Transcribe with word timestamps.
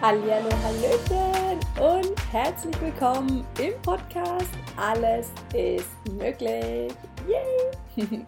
Hallihallo, 0.00 0.48
Hallöchen 0.62 1.60
und 1.78 2.32
herzlich 2.32 2.80
willkommen 2.80 3.46
im 3.60 3.74
Podcast 3.82 4.48
Alles 4.74 5.30
ist 5.52 5.90
möglich. 6.12 6.90
Yay! 7.28 8.06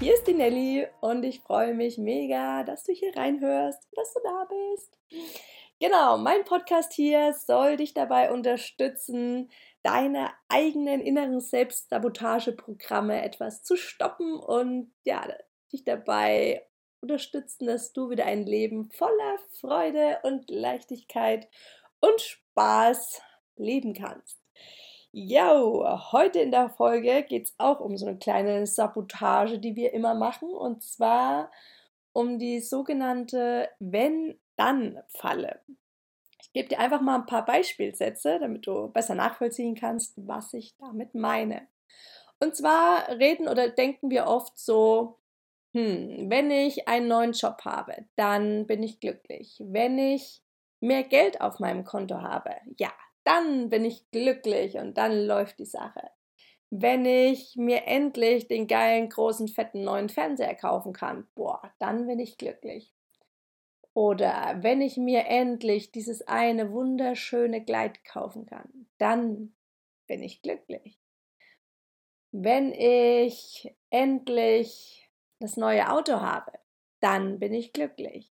Hier 0.00 0.14
ist 0.14 0.26
die 0.26 0.34
Nelly 0.34 0.88
und 1.02 1.22
ich 1.22 1.38
freue 1.38 1.72
mich 1.72 1.98
mega, 1.98 2.64
dass 2.64 2.82
du 2.82 2.92
hier 2.92 3.16
reinhörst, 3.16 3.86
dass 3.94 4.12
du 4.12 4.20
da 4.24 4.48
bist. 4.72 4.92
Genau, 5.78 6.18
mein 6.18 6.44
Podcast 6.44 6.92
hier 6.92 7.32
soll 7.32 7.76
dich 7.76 7.94
dabei 7.94 8.32
unterstützen, 8.32 9.52
deine 9.84 10.32
eigenen 10.48 11.00
inneren 11.00 11.38
Selbstsabotageprogramme 11.38 13.22
etwas 13.22 13.62
zu 13.62 13.76
stoppen 13.76 14.34
und 14.34 14.92
ja, 15.04 15.28
dich 15.72 15.84
dabei 15.84 16.66
unterstützen, 17.04 17.66
dass 17.66 17.92
du 17.92 18.10
wieder 18.10 18.24
ein 18.24 18.44
Leben 18.44 18.90
voller 18.90 19.38
Freude 19.60 20.20
und 20.22 20.50
Leichtigkeit 20.50 21.48
und 22.00 22.20
Spaß 22.20 23.20
leben 23.56 23.92
kannst. 23.92 24.38
Jo, 25.12 25.86
heute 26.12 26.40
in 26.40 26.50
der 26.50 26.70
Folge 26.70 27.22
geht 27.22 27.44
es 27.44 27.54
auch 27.58 27.80
um 27.80 27.96
so 27.96 28.06
eine 28.06 28.18
kleine 28.18 28.66
Sabotage, 28.66 29.58
die 29.58 29.76
wir 29.76 29.92
immer 29.92 30.14
machen, 30.14 30.48
und 30.48 30.82
zwar 30.82 31.52
um 32.12 32.38
die 32.38 32.60
sogenannte 32.60 33.68
Wenn-Dann-Falle. 33.78 35.60
Ich 36.40 36.52
gebe 36.52 36.68
dir 36.68 36.80
einfach 36.80 37.00
mal 37.00 37.16
ein 37.16 37.26
paar 37.26 37.44
Beispielsätze, 37.44 38.38
damit 38.40 38.66
du 38.66 38.88
besser 38.88 39.14
nachvollziehen 39.14 39.74
kannst, 39.74 40.14
was 40.16 40.54
ich 40.54 40.74
damit 40.78 41.14
meine. 41.14 41.68
Und 42.40 42.56
zwar 42.56 43.08
reden 43.08 43.46
oder 43.46 43.68
denken 43.68 44.10
wir 44.10 44.26
oft 44.26 44.58
so, 44.58 45.18
hm, 45.74 46.30
wenn 46.30 46.52
ich 46.52 46.86
einen 46.86 47.08
neuen 47.08 47.32
Job 47.32 47.62
habe, 47.64 48.06
dann 48.14 48.66
bin 48.66 48.82
ich 48.84 49.00
glücklich. 49.00 49.60
Wenn 49.64 49.98
ich 49.98 50.40
mehr 50.80 51.02
Geld 51.02 51.40
auf 51.40 51.58
meinem 51.58 51.84
Konto 51.84 52.22
habe, 52.22 52.54
ja, 52.78 52.92
dann 53.24 53.70
bin 53.70 53.84
ich 53.84 54.08
glücklich 54.12 54.76
und 54.76 54.96
dann 54.96 55.26
läuft 55.26 55.58
die 55.58 55.66
Sache. 55.66 56.10
Wenn 56.70 57.04
ich 57.04 57.56
mir 57.56 57.86
endlich 57.86 58.46
den 58.46 58.68
geilen, 58.68 59.08
großen, 59.08 59.48
fetten 59.48 59.82
neuen 59.82 60.08
Fernseher 60.08 60.54
kaufen 60.54 60.92
kann, 60.92 61.26
boah, 61.34 61.60
dann 61.80 62.06
bin 62.06 62.20
ich 62.20 62.38
glücklich. 62.38 62.94
Oder 63.94 64.58
wenn 64.60 64.80
ich 64.80 64.96
mir 64.96 65.26
endlich 65.26 65.90
dieses 65.90 66.22
eine 66.26 66.72
wunderschöne 66.72 67.64
Kleid 67.64 68.04
kaufen 68.04 68.46
kann, 68.46 68.86
dann 68.98 69.54
bin 70.06 70.22
ich 70.22 70.42
glücklich. 70.42 71.00
Wenn 72.30 72.72
ich 72.72 73.72
endlich 73.90 75.03
das 75.40 75.56
neue 75.56 75.90
Auto 75.90 76.20
habe, 76.20 76.52
dann 77.00 77.38
bin 77.38 77.52
ich 77.52 77.72
glücklich. 77.72 78.32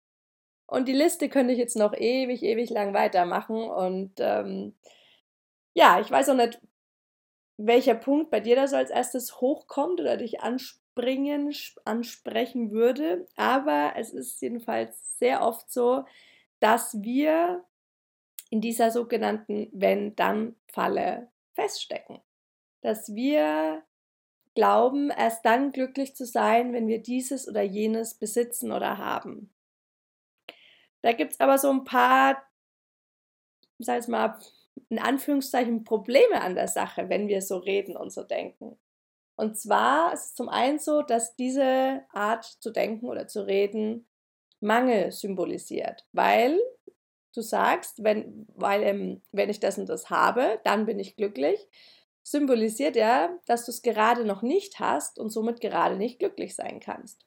Und 0.66 0.88
die 0.88 0.92
Liste 0.94 1.28
könnte 1.28 1.52
ich 1.52 1.58
jetzt 1.58 1.76
noch 1.76 1.92
ewig, 1.94 2.42
ewig 2.42 2.70
lang 2.70 2.94
weitermachen. 2.94 3.68
Und 3.68 4.12
ähm, 4.18 4.74
ja, 5.74 6.00
ich 6.00 6.10
weiß 6.10 6.30
auch 6.30 6.36
nicht, 6.36 6.60
welcher 7.56 7.94
Punkt 7.94 8.30
bei 8.30 8.40
dir 8.40 8.56
da 8.56 8.66
so 8.66 8.76
als 8.76 8.90
erstes 8.90 9.40
hochkommt 9.40 10.00
oder 10.00 10.16
dich 10.16 10.40
anspringen, 10.40 11.54
ansprechen 11.84 12.70
würde. 12.70 13.26
Aber 13.36 13.92
es 13.96 14.12
ist 14.12 14.40
jedenfalls 14.40 15.18
sehr 15.18 15.42
oft 15.42 15.70
so, 15.70 16.04
dass 16.60 17.02
wir 17.02 17.64
in 18.50 18.60
dieser 18.60 18.90
sogenannten 18.90 19.68
Wenn-Dann-Falle 19.72 21.28
feststecken. 21.54 22.20
Dass 22.80 23.14
wir 23.14 23.82
glauben, 24.54 25.10
erst 25.10 25.44
dann 25.44 25.72
glücklich 25.72 26.14
zu 26.14 26.24
sein, 26.24 26.72
wenn 26.72 26.86
wir 26.86 27.02
dieses 27.02 27.48
oder 27.48 27.62
jenes 27.62 28.14
besitzen 28.14 28.72
oder 28.72 28.98
haben. 28.98 29.52
Da 31.02 31.12
gibt 31.12 31.32
es 31.32 31.40
aber 31.40 31.58
so 31.58 31.70
ein 31.70 31.84
paar, 31.84 32.42
sag 33.78 34.00
ich 34.00 34.08
mal, 34.08 34.38
in 34.88 34.98
Anführungszeichen 34.98 35.84
Probleme 35.84 36.40
an 36.40 36.54
der 36.54 36.68
Sache, 36.68 37.08
wenn 37.08 37.28
wir 37.28 37.42
so 37.42 37.58
reden 37.58 37.96
und 37.96 38.10
so 38.10 38.22
denken. 38.22 38.78
Und 39.36 39.58
zwar 39.58 40.12
ist 40.12 40.26
es 40.26 40.34
zum 40.34 40.48
einen 40.48 40.78
so, 40.78 41.02
dass 41.02 41.36
diese 41.36 42.02
Art 42.12 42.44
zu 42.44 42.70
denken 42.70 43.06
oder 43.06 43.26
zu 43.26 43.46
reden 43.46 44.06
Mangel 44.60 45.12
symbolisiert, 45.12 46.06
weil 46.12 46.58
du 47.34 47.40
sagst, 47.42 48.02
wenn, 48.04 48.46
weil, 48.54 48.82
ähm, 48.84 49.22
wenn 49.32 49.50
ich 49.50 49.60
das 49.60 49.76
und 49.76 49.88
das 49.88 50.08
habe, 50.08 50.60
dann 50.64 50.86
bin 50.86 50.98
ich 50.98 51.16
glücklich 51.16 51.68
symbolisiert 52.24 52.96
ja, 52.96 53.38
dass 53.46 53.66
du 53.66 53.70
es 53.70 53.82
gerade 53.82 54.24
noch 54.24 54.42
nicht 54.42 54.80
hast 54.80 55.18
und 55.18 55.30
somit 55.30 55.60
gerade 55.60 55.96
nicht 55.96 56.18
glücklich 56.18 56.56
sein 56.56 56.80
kannst. 56.80 57.24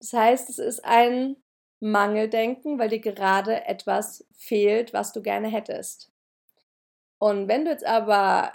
Das 0.00 0.12
heißt, 0.12 0.50
es 0.50 0.58
ist 0.58 0.84
ein 0.84 1.36
Mangeldenken, 1.80 2.78
weil 2.78 2.88
dir 2.88 3.00
gerade 3.00 3.66
etwas 3.66 4.26
fehlt, 4.34 4.92
was 4.92 5.12
du 5.12 5.22
gerne 5.22 5.48
hättest. 5.48 6.10
Und 7.18 7.46
wenn 7.46 7.64
du 7.64 7.70
jetzt 7.70 7.86
aber 7.86 8.52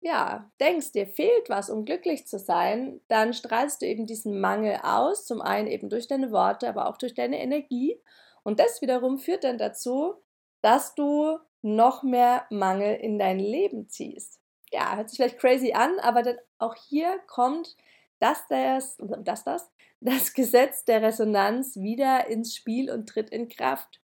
ja, 0.00 0.50
denkst, 0.60 0.92
dir 0.92 1.06
fehlt 1.06 1.50
was, 1.50 1.68
um 1.68 1.84
glücklich 1.84 2.26
zu 2.26 2.38
sein, 2.38 3.00
dann 3.08 3.34
strahlst 3.34 3.82
du 3.82 3.86
eben 3.86 4.06
diesen 4.06 4.40
Mangel 4.40 4.80
aus, 4.82 5.26
zum 5.26 5.42
einen 5.42 5.68
eben 5.68 5.90
durch 5.90 6.08
deine 6.08 6.32
Worte, 6.32 6.68
aber 6.68 6.88
auch 6.88 6.96
durch 6.96 7.14
deine 7.14 7.40
Energie. 7.40 8.00
Und 8.42 8.58
das 8.58 8.80
wiederum 8.80 9.18
führt 9.18 9.44
dann 9.44 9.58
dazu, 9.58 10.14
dass 10.62 10.94
du 10.94 11.38
noch 11.62 12.02
mehr 12.02 12.46
Mangel 12.50 12.96
in 12.96 13.18
dein 13.18 13.38
Leben 13.38 13.88
ziehst. 13.88 14.40
Ja, 14.72 14.96
hört 14.96 15.10
sich 15.10 15.16
vielleicht 15.16 15.38
crazy 15.38 15.72
an, 15.72 15.98
aber 16.00 16.22
dann 16.22 16.38
auch 16.58 16.74
hier 16.74 17.18
kommt 17.26 17.76
das, 18.18 18.46
das, 18.48 18.96
das, 18.98 19.44
das, 19.44 19.70
das 20.00 20.32
Gesetz 20.32 20.84
der 20.84 21.02
Resonanz 21.02 21.76
wieder 21.76 22.28
ins 22.28 22.54
Spiel 22.54 22.90
und 22.90 23.08
tritt 23.08 23.30
in 23.30 23.48
Kraft. 23.48 24.00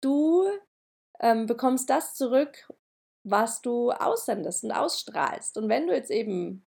Du 0.00 0.44
ähm, 1.20 1.46
bekommst 1.46 1.88
das 1.90 2.14
zurück, 2.14 2.68
was 3.24 3.60
du 3.60 3.90
aussendest 3.90 4.64
und 4.64 4.72
ausstrahlst. 4.72 5.58
Und 5.58 5.68
wenn 5.68 5.86
du 5.86 5.94
jetzt 5.94 6.10
eben 6.10 6.64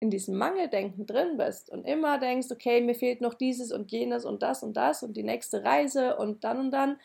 in 0.00 0.10
diesem 0.10 0.36
Mangeldenken 0.36 1.06
drin 1.06 1.36
bist 1.36 1.70
und 1.70 1.84
immer 1.84 2.18
denkst, 2.18 2.48
okay, 2.50 2.80
mir 2.80 2.94
fehlt 2.94 3.20
noch 3.20 3.34
dieses 3.34 3.72
und 3.72 3.90
jenes 3.90 4.24
und 4.24 4.42
das 4.42 4.62
und 4.62 4.76
das 4.76 5.02
und 5.02 5.16
die 5.16 5.22
nächste 5.22 5.64
Reise 5.64 6.16
und 6.16 6.44
dann 6.44 6.58
und 6.60 6.70
dann, 6.70 7.00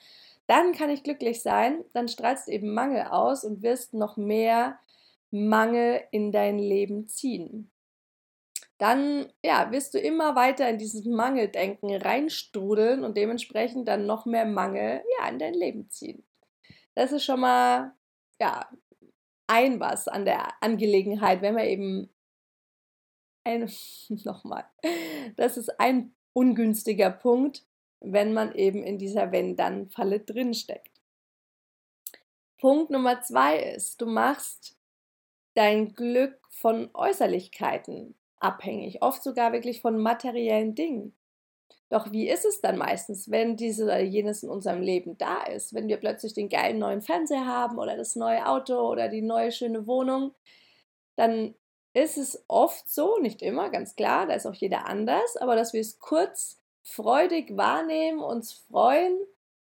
dann 0.49 0.71
kann 0.71 0.89
ich 0.89 1.03
glücklich 1.03 1.43
sein, 1.43 1.85
dann 1.93 2.07
strahlst 2.07 2.47
du 2.47 2.51
eben 2.51 2.73
Mangel 2.73 3.03
aus 3.03 3.43
und 3.43 3.61
wirst 3.61 3.93
noch 3.93 4.17
mehr 4.17 4.79
Mangel 5.29 6.01
in 6.09 6.31
dein 6.31 6.57
Leben 6.57 7.07
ziehen. 7.07 7.71
Dann 8.79 9.31
ja, 9.45 9.71
wirst 9.71 9.93
du 9.93 9.99
immer 9.99 10.35
weiter 10.35 10.67
in 10.67 10.79
dieses 10.79 11.05
Mangeldenken 11.05 11.95
reinstrudeln 11.95 13.03
und 13.03 13.15
dementsprechend 13.15 13.87
dann 13.87 14.07
noch 14.07 14.25
mehr 14.25 14.45
Mangel 14.45 15.03
ja, 15.19 15.29
in 15.29 15.37
dein 15.37 15.53
Leben 15.53 15.87
ziehen. 15.91 16.25
Das 16.95 17.11
ist 17.11 17.25
schon 17.25 17.41
mal 17.41 17.93
ja, 18.41 18.67
ein 19.45 19.79
was 19.79 20.07
an 20.07 20.25
der 20.25 20.63
Angelegenheit, 20.63 21.43
wenn 21.43 21.57
wir 21.57 21.65
eben 21.65 22.09
ein, 23.43 23.69
nochmal, 24.23 24.65
das 25.35 25.57
ist 25.57 25.79
ein 25.79 26.15
ungünstiger 26.33 27.11
Punkt, 27.11 27.67
wenn 28.01 28.33
man 28.33 28.53
eben 28.55 28.83
in 28.83 28.97
dieser 28.97 29.31
Wenn-Dann-Falle 29.31 30.21
drinsteckt. 30.21 31.01
Punkt 32.59 32.89
Nummer 32.89 33.21
zwei 33.21 33.57
ist, 33.59 34.01
du 34.01 34.05
machst 34.05 34.77
dein 35.53 35.93
Glück 35.93 36.39
von 36.49 36.89
Äußerlichkeiten 36.93 38.15
abhängig, 38.39 39.01
oft 39.01 39.23
sogar 39.23 39.53
wirklich 39.53 39.81
von 39.81 39.97
materiellen 39.97 40.75
Dingen. 40.75 41.15
Doch 41.89 42.11
wie 42.11 42.29
ist 42.29 42.45
es 42.45 42.61
dann 42.61 42.77
meistens, 42.77 43.31
wenn 43.31 43.57
dieses 43.57 43.83
oder 43.83 43.99
jenes 43.99 44.43
in 44.43 44.49
unserem 44.49 44.81
Leben 44.81 45.17
da 45.17 45.43
ist? 45.43 45.73
Wenn 45.73 45.87
wir 45.87 45.97
plötzlich 45.97 46.33
den 46.33 46.47
geilen 46.47 46.77
neuen 46.77 47.01
Fernseher 47.01 47.47
haben 47.47 47.79
oder 47.79 47.97
das 47.97 48.15
neue 48.15 48.45
Auto 48.45 48.75
oder 48.89 49.09
die 49.09 49.23
neue 49.23 49.51
schöne 49.51 49.87
Wohnung, 49.87 50.35
dann 51.15 51.55
ist 51.93 52.17
es 52.17 52.43
oft 52.47 52.87
so, 52.87 53.17
nicht 53.17 53.41
immer, 53.41 53.69
ganz 53.69 53.95
klar, 53.95 54.27
da 54.27 54.35
ist 54.35 54.45
auch 54.45 54.53
jeder 54.53 54.85
anders, 54.85 55.35
aber 55.37 55.55
dass 55.55 55.73
wir 55.73 55.81
es 55.81 55.99
kurz 55.99 56.58
freudig 56.83 57.55
wahrnehmen, 57.55 58.19
uns 58.19 58.53
freuen 58.53 59.17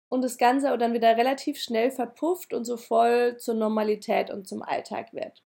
und 0.08 0.22
das 0.22 0.38
Ganze 0.38 0.76
dann 0.78 0.92
wieder 0.94 1.16
relativ 1.16 1.60
schnell 1.60 1.90
verpufft 1.90 2.52
und 2.52 2.64
so 2.64 2.76
voll 2.76 3.36
zur 3.38 3.54
Normalität 3.54 4.30
und 4.30 4.46
zum 4.46 4.62
Alltag 4.62 5.12
wird. 5.12 5.42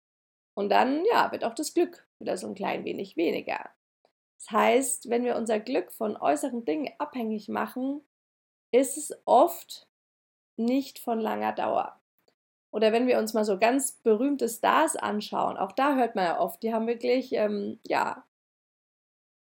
Und 0.53 0.69
dann, 0.69 1.05
ja, 1.05 1.31
wird 1.31 1.43
auch 1.43 1.53
das 1.53 1.73
Glück 1.73 2.05
wieder 2.19 2.37
so 2.37 2.47
ein 2.47 2.55
klein 2.55 2.83
wenig 2.83 3.15
weniger. 3.15 3.69
Das 4.37 4.51
heißt, 4.51 5.09
wenn 5.09 5.23
wir 5.23 5.35
unser 5.35 5.59
Glück 5.59 5.91
von 5.91 6.17
äußeren 6.17 6.65
Dingen 6.65 6.93
abhängig 6.97 7.49
machen, 7.49 8.01
ist 8.71 8.97
es 8.97 9.17
oft 9.25 9.87
nicht 10.57 10.99
von 10.99 11.19
langer 11.19 11.53
Dauer. 11.53 11.99
Oder 12.71 12.91
wenn 12.91 13.07
wir 13.07 13.17
uns 13.17 13.33
mal 13.33 13.45
so 13.45 13.57
ganz 13.57 13.93
berühmte 13.93 14.47
Stars 14.47 14.95
anschauen, 14.95 15.57
auch 15.57 15.71
da 15.71 15.95
hört 15.95 16.15
man 16.15 16.25
ja 16.25 16.39
oft, 16.39 16.61
die 16.61 16.73
haben 16.73 16.87
wirklich, 16.87 17.33
ähm, 17.33 17.79
ja, 17.83 18.23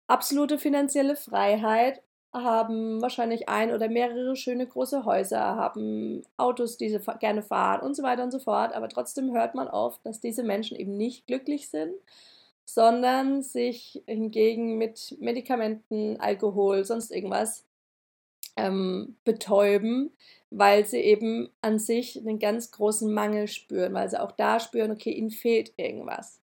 absolute 0.07 0.59
finanzielle 0.59 1.17
Freiheit 1.17 2.03
haben 2.43 3.01
wahrscheinlich 3.03 3.49
ein 3.49 3.73
oder 3.73 3.89
mehrere 3.89 4.37
schöne 4.37 4.67
große 4.67 5.05
Häuser, 5.05 5.41
haben 5.41 6.23
Autos, 6.37 6.77
die 6.77 6.89
sie 6.89 7.01
gerne 7.21 7.43
fahren 7.43 7.81
und 7.85 7.95
so 7.95 8.03
weiter 8.03 8.23
und 8.25 8.31
so 8.31 8.39
fort. 8.39 8.73
Aber 8.75 8.89
trotzdem 8.89 9.33
hört 9.33 9.55
man 9.55 9.69
oft, 9.69 10.05
dass 10.05 10.21
diese 10.21 10.43
Menschen 10.43 10.77
eben 10.77 10.97
nicht 10.97 11.27
glücklich 11.27 11.69
sind, 11.69 11.95
sondern 12.65 13.43
sich 13.43 14.03
hingegen 14.07 14.79
mit 14.79 15.17
Medikamenten, 15.21 16.19
Alkohol, 16.21 16.85
sonst 16.85 17.11
irgendwas 17.13 17.65
ähm, 18.57 19.17
betäuben, 19.25 20.11
weil 20.51 20.87
sie 20.87 21.01
eben 21.01 21.51
an 21.61 21.79
sich 21.79 22.19
einen 22.19 22.39
ganz 22.39 22.71
großen 22.71 23.13
Mangel 23.13 23.49
spüren, 23.49 23.95
weil 23.95 24.09
sie 24.09 24.21
auch 24.21 24.33
da 24.33 24.61
spüren, 24.61 24.91
okay, 24.91 25.13
ihnen 25.13 25.31
fehlt 25.31 25.73
irgendwas. 25.77 26.41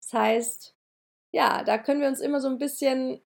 Das 0.00 0.12
heißt, 0.12 0.74
ja, 1.32 1.62
da 1.64 1.78
können 1.78 2.00
wir 2.00 2.08
uns 2.08 2.20
immer 2.20 2.40
so 2.40 2.48
ein 2.48 2.58
bisschen 2.58 3.20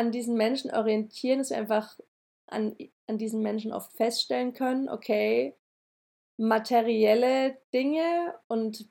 an 0.00 0.12
diesen 0.12 0.34
Menschen 0.34 0.70
orientieren, 0.70 1.40
dass 1.40 1.50
wir 1.50 1.58
einfach 1.58 2.00
an, 2.46 2.74
an 3.06 3.18
diesen 3.18 3.42
Menschen 3.42 3.70
oft 3.70 3.92
feststellen 3.92 4.54
können, 4.54 4.88
okay, 4.88 5.54
materielle 6.38 7.58
Dinge 7.74 8.34
und 8.48 8.88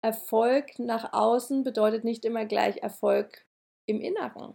Erfolg 0.00 0.78
nach 0.78 1.12
außen 1.12 1.64
bedeutet 1.64 2.04
nicht 2.04 2.24
immer 2.24 2.44
gleich 2.44 2.76
Erfolg 2.84 3.44
im 3.86 4.00
Inneren. 4.00 4.54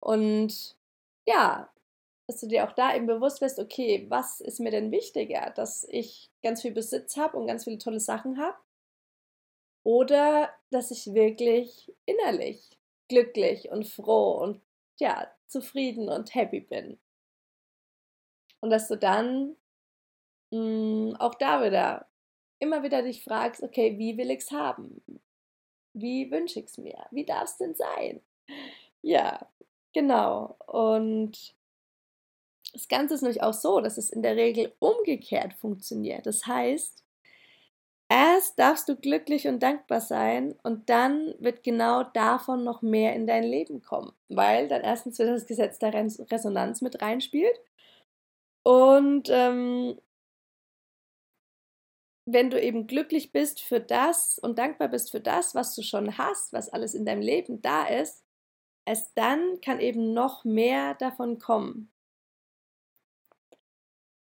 Und 0.00 0.76
ja, 1.26 1.72
dass 2.26 2.40
du 2.40 2.46
dir 2.46 2.68
auch 2.68 2.72
da 2.72 2.94
eben 2.94 3.06
bewusst 3.06 3.40
wirst, 3.40 3.58
okay, 3.58 4.04
was 4.10 4.42
ist 4.42 4.60
mir 4.60 4.70
denn 4.70 4.92
wichtiger, 4.92 5.50
dass 5.56 5.84
ich 5.84 6.30
ganz 6.42 6.60
viel 6.60 6.72
Besitz 6.72 7.16
habe 7.16 7.38
und 7.38 7.46
ganz 7.46 7.64
viele 7.64 7.78
tolle 7.78 8.00
Sachen 8.00 8.38
habe? 8.38 8.58
Oder 9.82 10.50
dass 10.70 10.90
ich 10.90 11.14
wirklich 11.14 11.90
innerlich 12.04 12.77
glücklich 13.08 13.70
und 13.70 13.86
froh 13.86 14.32
und 14.38 14.60
ja, 15.00 15.28
zufrieden 15.46 16.08
und 16.08 16.34
happy 16.34 16.60
bin. 16.60 16.98
Und 18.60 18.70
dass 18.70 18.88
du 18.88 18.96
dann 18.96 19.56
mh, 20.50 20.58
mm, 20.58 21.16
auch 21.16 21.34
da 21.34 21.64
wieder 21.64 22.08
immer 22.58 22.82
wieder 22.82 23.02
dich 23.02 23.22
fragst, 23.22 23.62
okay, 23.62 23.98
wie 23.98 24.16
will 24.16 24.30
ich 24.30 24.40
es 24.40 24.50
haben? 24.50 25.02
Wie 25.92 26.30
wünsche 26.30 26.60
ich 26.60 26.66
es 26.66 26.78
mir? 26.78 27.06
Wie 27.10 27.24
darf 27.24 27.44
es 27.44 27.56
denn 27.56 27.74
sein? 27.74 28.20
Ja, 29.02 29.48
genau. 29.92 30.56
Und 30.66 31.54
das 32.72 32.88
Ganze 32.88 33.14
ist 33.14 33.22
nämlich 33.22 33.42
auch 33.42 33.54
so, 33.54 33.80
dass 33.80 33.96
es 33.96 34.10
in 34.10 34.22
der 34.22 34.36
Regel 34.36 34.74
umgekehrt 34.80 35.54
funktioniert. 35.54 36.26
Das 36.26 36.46
heißt, 36.46 37.04
erst 38.08 38.58
darfst 38.58 38.88
du 38.88 38.96
glücklich 38.96 39.48
und 39.48 39.62
dankbar 39.62 40.00
sein 40.00 40.54
und 40.62 40.88
dann 40.90 41.34
wird 41.38 41.62
genau 41.64 42.04
davon 42.04 42.64
noch 42.64 42.82
mehr 42.82 43.14
in 43.14 43.26
dein 43.26 43.44
Leben 43.44 43.82
kommen, 43.82 44.12
weil 44.28 44.68
dann 44.68 44.82
erstens 44.82 45.18
wieder 45.18 45.32
das 45.32 45.46
Gesetz 45.46 45.78
der 45.78 45.92
Resonanz 45.94 46.80
mit 46.82 47.02
reinspielt 47.02 47.58
und 48.64 49.28
ähm, 49.30 49.98
wenn 52.26 52.50
du 52.50 52.60
eben 52.60 52.86
glücklich 52.86 53.32
bist 53.32 53.60
für 53.62 53.80
das 53.80 54.38
und 54.38 54.58
dankbar 54.58 54.88
bist 54.88 55.10
für 55.10 55.20
das, 55.20 55.54
was 55.54 55.74
du 55.74 55.82
schon 55.82 56.18
hast, 56.18 56.52
was 56.52 56.68
alles 56.68 56.94
in 56.94 57.06
deinem 57.06 57.22
Leben 57.22 57.62
da 57.62 57.86
ist, 57.86 58.22
erst 58.86 59.12
dann 59.16 59.60
kann 59.62 59.80
eben 59.80 60.12
noch 60.14 60.44
mehr 60.44 60.94
davon 60.94 61.38
kommen. 61.38 61.90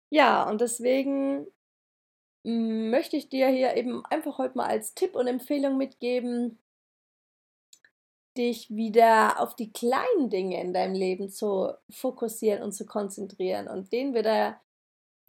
Ja, 0.09 0.49
und 0.49 0.61
deswegen 0.61 1.47
möchte 2.47 3.17
ich 3.17 3.27
dir 3.27 3.49
hier 3.49 3.75
eben 3.75 4.05
einfach 4.05 4.37
heute 4.37 4.57
mal 4.57 4.67
als 4.67 4.93
Tipp 4.93 5.15
und 5.15 5.27
Empfehlung 5.27 5.75
mitgeben, 5.77 6.57
dich 8.37 8.69
wieder 8.69 9.41
auf 9.41 9.55
die 9.55 9.73
kleinen 9.73 10.29
Dinge 10.29 10.61
in 10.61 10.73
deinem 10.73 10.93
Leben 10.93 11.29
zu 11.29 11.73
fokussieren 11.89 12.63
und 12.63 12.71
zu 12.71 12.85
konzentrieren 12.85 13.67
und 13.67 13.91
denen 13.91 14.13
wieder 14.13 14.61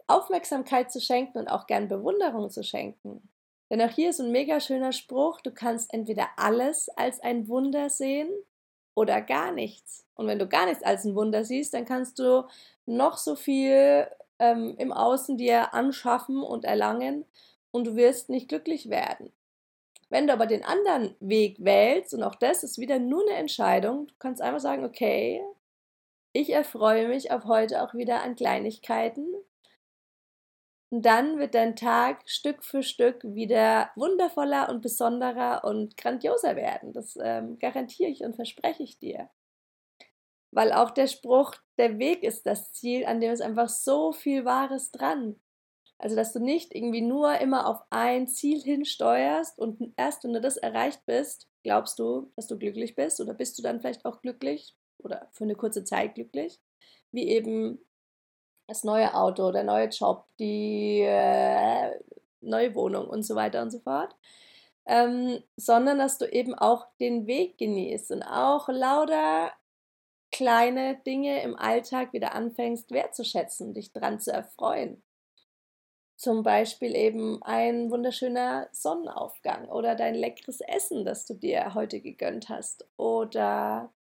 Aufmerksamkeit 0.07 0.91
zu 0.91 1.01
schenken 1.01 1.39
und 1.39 1.47
auch 1.49 1.67
gern 1.67 1.89
Bewunderung 1.89 2.49
zu 2.49 2.63
schenken. 2.63 3.29
Denn 3.69 3.81
auch 3.81 3.91
hier 3.91 4.11
ist 4.11 4.21
ein 4.21 4.31
mega 4.31 4.61
schöner 4.61 4.93
Spruch, 4.93 5.41
du 5.41 5.51
kannst 5.51 5.93
entweder 5.93 6.27
alles 6.37 6.89
als 6.89 7.19
ein 7.19 7.49
Wunder 7.49 7.89
sehen 7.89 8.29
oder 8.95 9.21
gar 9.21 9.51
nichts. 9.51 10.05
Und 10.15 10.27
wenn 10.27 10.39
du 10.39 10.47
gar 10.47 10.65
nichts 10.67 10.83
als 10.83 11.03
ein 11.03 11.15
Wunder 11.15 11.43
siehst, 11.43 11.73
dann 11.73 11.85
kannst 11.85 12.17
du 12.17 12.47
noch 12.85 13.17
so 13.17 13.35
viel 13.35 14.07
ähm, 14.39 14.75
im 14.77 14.91
Außen 14.91 15.37
dir 15.37 15.73
anschaffen 15.73 16.41
und 16.41 16.65
erlangen 16.65 17.25
und 17.71 17.85
du 17.87 17.95
wirst 17.95 18.29
nicht 18.29 18.49
glücklich 18.49 18.89
werden. 18.89 19.31
Wenn 20.09 20.27
du 20.27 20.33
aber 20.33 20.47
den 20.47 20.65
anderen 20.65 21.15
Weg 21.19 21.57
wählst, 21.63 22.13
und 22.13 22.23
auch 22.23 22.35
das 22.35 22.63
ist 22.63 22.79
wieder 22.79 22.97
nur 22.97 23.21
eine 23.21 23.37
Entscheidung, 23.37 24.07
du 24.07 24.13
kannst 24.17 24.41
einfach 24.41 24.59
sagen, 24.59 24.83
okay, 24.83 25.43
ich 26.33 26.51
erfreue 26.51 27.07
mich 27.07 27.31
auf 27.31 27.45
heute 27.45 27.83
auch 27.83 27.93
wieder 27.93 28.23
an 28.23 28.35
Kleinigkeiten 28.35 29.27
und 30.91 31.05
dann 31.05 31.37
wird 31.37 31.53
dein 31.53 31.75
Tag 31.75 32.27
Stück 32.27 32.63
für 32.63 32.81
Stück 32.81 33.23
wieder 33.23 33.91
wundervoller 33.95 34.69
und 34.69 34.81
besonderer 34.81 35.63
und 35.63 35.97
grandioser 35.97 36.55
werden. 36.55 36.93
Das 36.93 37.17
ähm, 37.21 37.59
garantiere 37.59 38.09
ich 38.09 38.23
und 38.23 38.35
verspreche 38.35 38.83
ich 38.83 38.97
dir. 38.97 39.29
Weil 40.51 40.73
auch 40.73 40.91
der 40.91 41.07
Spruch, 41.07 41.53
der 41.77 41.99
Weg 41.99 42.23
ist 42.23 42.45
das 42.45 42.73
Ziel, 42.73 43.05
an 43.05 43.21
dem 43.21 43.31
ist 43.31 43.41
einfach 43.41 43.69
so 43.69 44.11
viel 44.11 44.45
Wahres 44.45 44.91
dran. 44.91 45.39
Also, 45.99 46.15
dass 46.15 46.31
du 46.33 46.39
nicht 46.39 46.73
irgendwie 46.73 47.01
nur 47.01 47.39
immer 47.39 47.67
auf 47.67 47.81
ein 47.89 48.27
Ziel 48.27 48.61
hinsteuerst 48.61 49.59
und 49.59 49.93
erst 49.97 50.23
wenn 50.23 50.33
du 50.33 50.41
das 50.41 50.55
erreicht 50.57 51.05
bist, 51.05 51.47
glaubst 51.63 51.99
du, 51.99 52.31
dass 52.35 52.47
du 52.47 52.57
glücklich 52.57 52.95
bist 52.95 53.19
oder 53.19 53.33
bist 53.33 53.57
du 53.57 53.61
dann 53.61 53.81
vielleicht 53.81 54.05
auch 54.05 54.21
glücklich 54.21 54.75
oder 54.97 55.27
für 55.31 55.43
eine 55.43 55.55
kurze 55.55 55.83
Zeit 55.83 56.15
glücklich, 56.15 56.59
wie 57.11 57.27
eben 57.27 57.79
das 58.67 58.83
neue 58.83 59.13
Auto, 59.13 59.51
der 59.51 59.63
neue 59.63 59.89
Job, 59.89 60.25
die 60.39 61.01
äh, 61.01 61.91
neue 62.41 62.73
Wohnung 62.75 63.07
und 63.07 63.23
so 63.23 63.35
weiter 63.35 63.61
und 63.61 63.71
so 63.71 63.79
fort. 63.79 64.15
Ähm, 64.85 65.43
sondern 65.57 65.99
dass 65.99 66.17
du 66.17 66.25
eben 66.25 66.55
auch 66.55 66.87
den 66.99 67.27
Weg 67.27 67.57
genießt 67.57 68.11
und 68.11 68.23
auch 68.23 68.69
lauter 68.69 69.51
kleine 70.31 70.97
Dinge 71.05 71.41
im 71.43 71.55
Alltag 71.55 72.13
wieder 72.13 72.33
anfängst 72.33 72.91
wertzuschätzen, 72.91 73.73
dich 73.73 73.91
dran 73.93 74.19
zu 74.19 74.31
erfreuen. 74.31 75.03
Zum 76.15 76.43
Beispiel 76.43 76.95
eben 76.95 77.41
ein 77.43 77.89
wunderschöner 77.91 78.67
Sonnenaufgang 78.71 79.69
oder 79.69 79.95
dein 79.95 80.15
leckeres 80.15 80.59
Essen, 80.61 81.05
das 81.05 81.25
du 81.25 81.33
dir 81.33 81.73
heute 81.73 82.01
gegönnt 82.01 82.49
hast 82.49 82.85
oder 82.97 83.93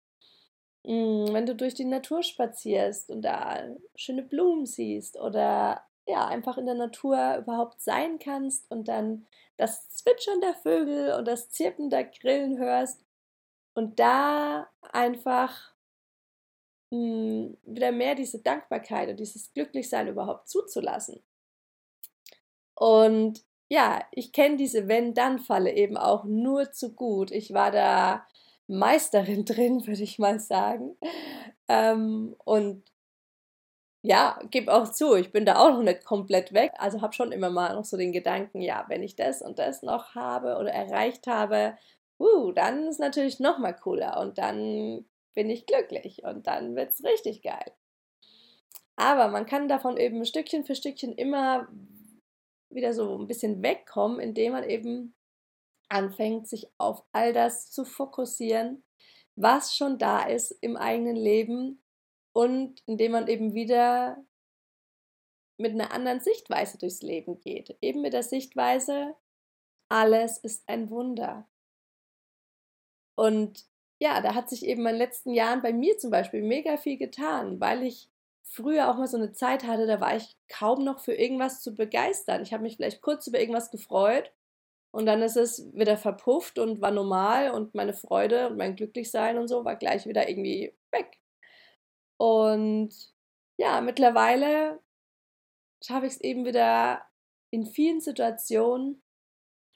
Mm, 0.88 1.34
wenn 1.34 1.46
du 1.46 1.54
durch 1.56 1.74
die 1.74 1.86
Natur 1.86 2.24
spazierst 2.24 3.10
und 3.12 3.22
da 3.24 3.62
schöne 3.96 4.24
Blumen 4.24 4.66
siehst 4.66 5.20
oder 5.20 5.84
ja, 6.08 6.26
einfach 6.28 6.58
in 6.58 6.66
der 6.66 6.76
Natur 6.76 7.38
überhaupt 7.40 7.82
sein 7.82 8.20
kannst 8.20 8.72
und 8.72 8.88
dann 8.88 9.28
das 9.58 9.90
Zwitschern 9.90 10.40
der 10.40 10.54
Vögel 10.54 11.14
und 11.14 11.26
das 11.28 11.50
Zirpen 11.50 11.90
der 11.90 12.06
Grillen 12.06 12.58
hörst 12.58 13.04
und 13.74 14.00
da 14.00 14.70
einfach 14.82 15.74
mh, 16.92 16.98
mm, 16.98 17.58
wieder 17.64 17.92
mehr 17.92 18.16
diese 18.16 18.40
Dankbarkeit 18.42 19.10
und 19.10 19.20
dieses 19.20 19.54
Glücklichsein 19.54 20.08
überhaupt 20.08 20.50
zuzulassen. 20.50 21.22
Und 22.76 23.44
ja, 23.70 24.02
ich 24.12 24.32
kenne 24.32 24.58
diese 24.58 24.88
Wenn-Dann-Falle 24.88 25.74
eben 25.74 25.98
auch 25.98 26.24
nur 26.24 26.72
zu 26.72 26.94
gut. 26.94 27.32
Ich 27.32 27.54
war 27.54 27.72
da 27.72 28.26
Meisterin 28.68 29.46
drin, 29.46 29.86
würde 29.88 30.04
ich 30.04 30.20
mal 30.20 30.40
sagen. 30.40 30.98
Ähm, 31.68 32.36
und 32.46 32.84
ja, 34.04 34.40
gebe 34.52 34.74
auch 34.74 34.92
zu, 34.92 35.16
ich 35.16 35.32
bin 35.32 35.46
da 35.46 35.58
auch 35.58 35.72
noch 35.72 35.84
nicht 35.84 36.06
komplett 36.06 36.54
weg. 36.54 36.72
Also 36.78 37.02
habe 37.02 37.14
schon 37.14 37.32
immer 37.32 37.50
mal 37.50 37.76
noch 37.76 37.84
so 37.86 37.98
den 37.98 38.14
Gedanken, 38.14 38.62
ja, 38.62 38.86
wenn 38.88 39.04
ich 39.04 39.16
das 39.16 39.42
und 39.42 39.60
das 39.60 39.82
noch 39.84 40.16
habe 40.16 40.58
oder 40.58 40.72
erreicht 40.72 41.28
habe, 41.28 41.78
uh, 42.20 42.52
dann 42.54 42.88
ist 42.88 43.00
natürlich 43.00 43.40
noch 43.40 43.58
mal 43.60 43.74
cooler 43.74 44.20
und 44.20 44.38
dann 44.38 45.06
bin 45.34 45.50
ich 45.50 45.66
glücklich 45.66 46.24
und 46.24 46.48
dann 46.48 46.76
wird 46.76 46.92
es 46.92 47.04
richtig 47.04 47.42
geil. 47.42 47.72
Aber 48.96 49.28
man 49.28 49.46
kann 49.46 49.68
davon 49.68 49.98
eben 49.98 50.26
Stückchen 50.26 50.66
für 50.66 50.76
Stückchen 50.76 51.14
immer 51.14 51.68
wieder 52.70 52.94
so 52.94 53.18
ein 53.18 53.28
bisschen 53.28 53.62
wegkommen, 53.62 54.20
indem 54.20 54.54
man 54.54 54.64
eben 54.64 55.16
anfängt, 55.90 56.48
sich 56.48 56.68
auf 56.78 57.04
all 57.12 57.32
das 57.32 57.72
zu 57.72 57.86
fokussieren, 57.86 58.84
was 59.36 59.76
schon 59.76 60.00
da 60.00 60.24
ist 60.24 60.52
im 60.62 60.76
eigenen 60.76 61.16
Leben 61.16 61.84
und 62.34 62.82
indem 62.88 63.14
man 63.14 63.28
eben 63.28 63.54
wieder 63.54 64.24
mit 65.58 65.72
einer 65.72 65.92
anderen 65.92 66.20
Sichtweise 66.20 66.78
durchs 66.78 67.02
Leben 67.02 67.40
geht. 67.40 67.78
Eben 67.82 68.02
mit 68.02 68.14
der 68.14 68.24
Sichtweise, 68.24 69.16
alles 69.90 70.38
ist 70.38 70.68
ein 70.68 70.90
Wunder. 70.90 71.48
Und 73.16 73.66
ja, 74.00 74.22
da 74.22 74.36
hat 74.36 74.50
sich 74.50 74.66
eben 74.66 74.82
in 74.82 74.94
den 74.94 74.98
letzten 74.98 75.34
Jahren 75.34 75.62
bei 75.62 75.74
mir 75.74 75.98
zum 75.98 76.12
Beispiel 76.12 76.42
mega 76.44 76.78
viel 76.78 76.98
getan, 76.98 77.60
weil 77.60 77.84
ich 77.84 78.10
früher 78.44 78.90
auch 78.90 78.98
mal 78.98 79.08
so 79.08 79.18
eine 79.18 79.34
Zeit 79.34 79.66
hatte, 79.66 79.88
da 79.88 80.00
war 80.00 80.16
ich 80.16 80.38
kaum 80.48 80.84
noch 80.84 81.00
für 81.00 81.14
irgendwas 81.14 81.62
zu 81.62 81.76
begeistern. 81.76 82.42
Ich 82.44 82.54
habe 82.54 82.64
mich 82.64 82.78
vielleicht 82.78 83.02
kurz 83.02 83.28
über 83.28 83.40
irgendwas 83.40 83.72
gefreut 83.72 84.32
und 84.92 85.06
dann 85.06 85.22
ist 85.22 85.38
es 85.38 85.72
wieder 85.74 85.98
verpufft 85.98 86.60
und 86.60 86.82
war 86.82 86.92
normal 86.92 87.52
und 87.52 87.76
meine 87.76 87.94
Freude 87.94 88.50
und 88.50 88.58
mein 88.58 88.76
Glücklichsein 88.76 89.38
und 89.38 89.48
so 89.48 89.66
war 89.66 89.76
gleich 89.76 90.06
wieder 90.08 90.30
irgendwie 90.30 90.74
weg. 90.92 91.20
Und 92.18 92.94
ja, 93.58 93.82
mittlerweile 93.82 94.80
schaffe 95.84 96.08
ich 96.08 96.14
es 96.14 96.22
eben 96.22 96.46
wieder 96.46 97.04
in 97.52 97.66
vielen 97.66 98.02
Situationen 98.02 99.04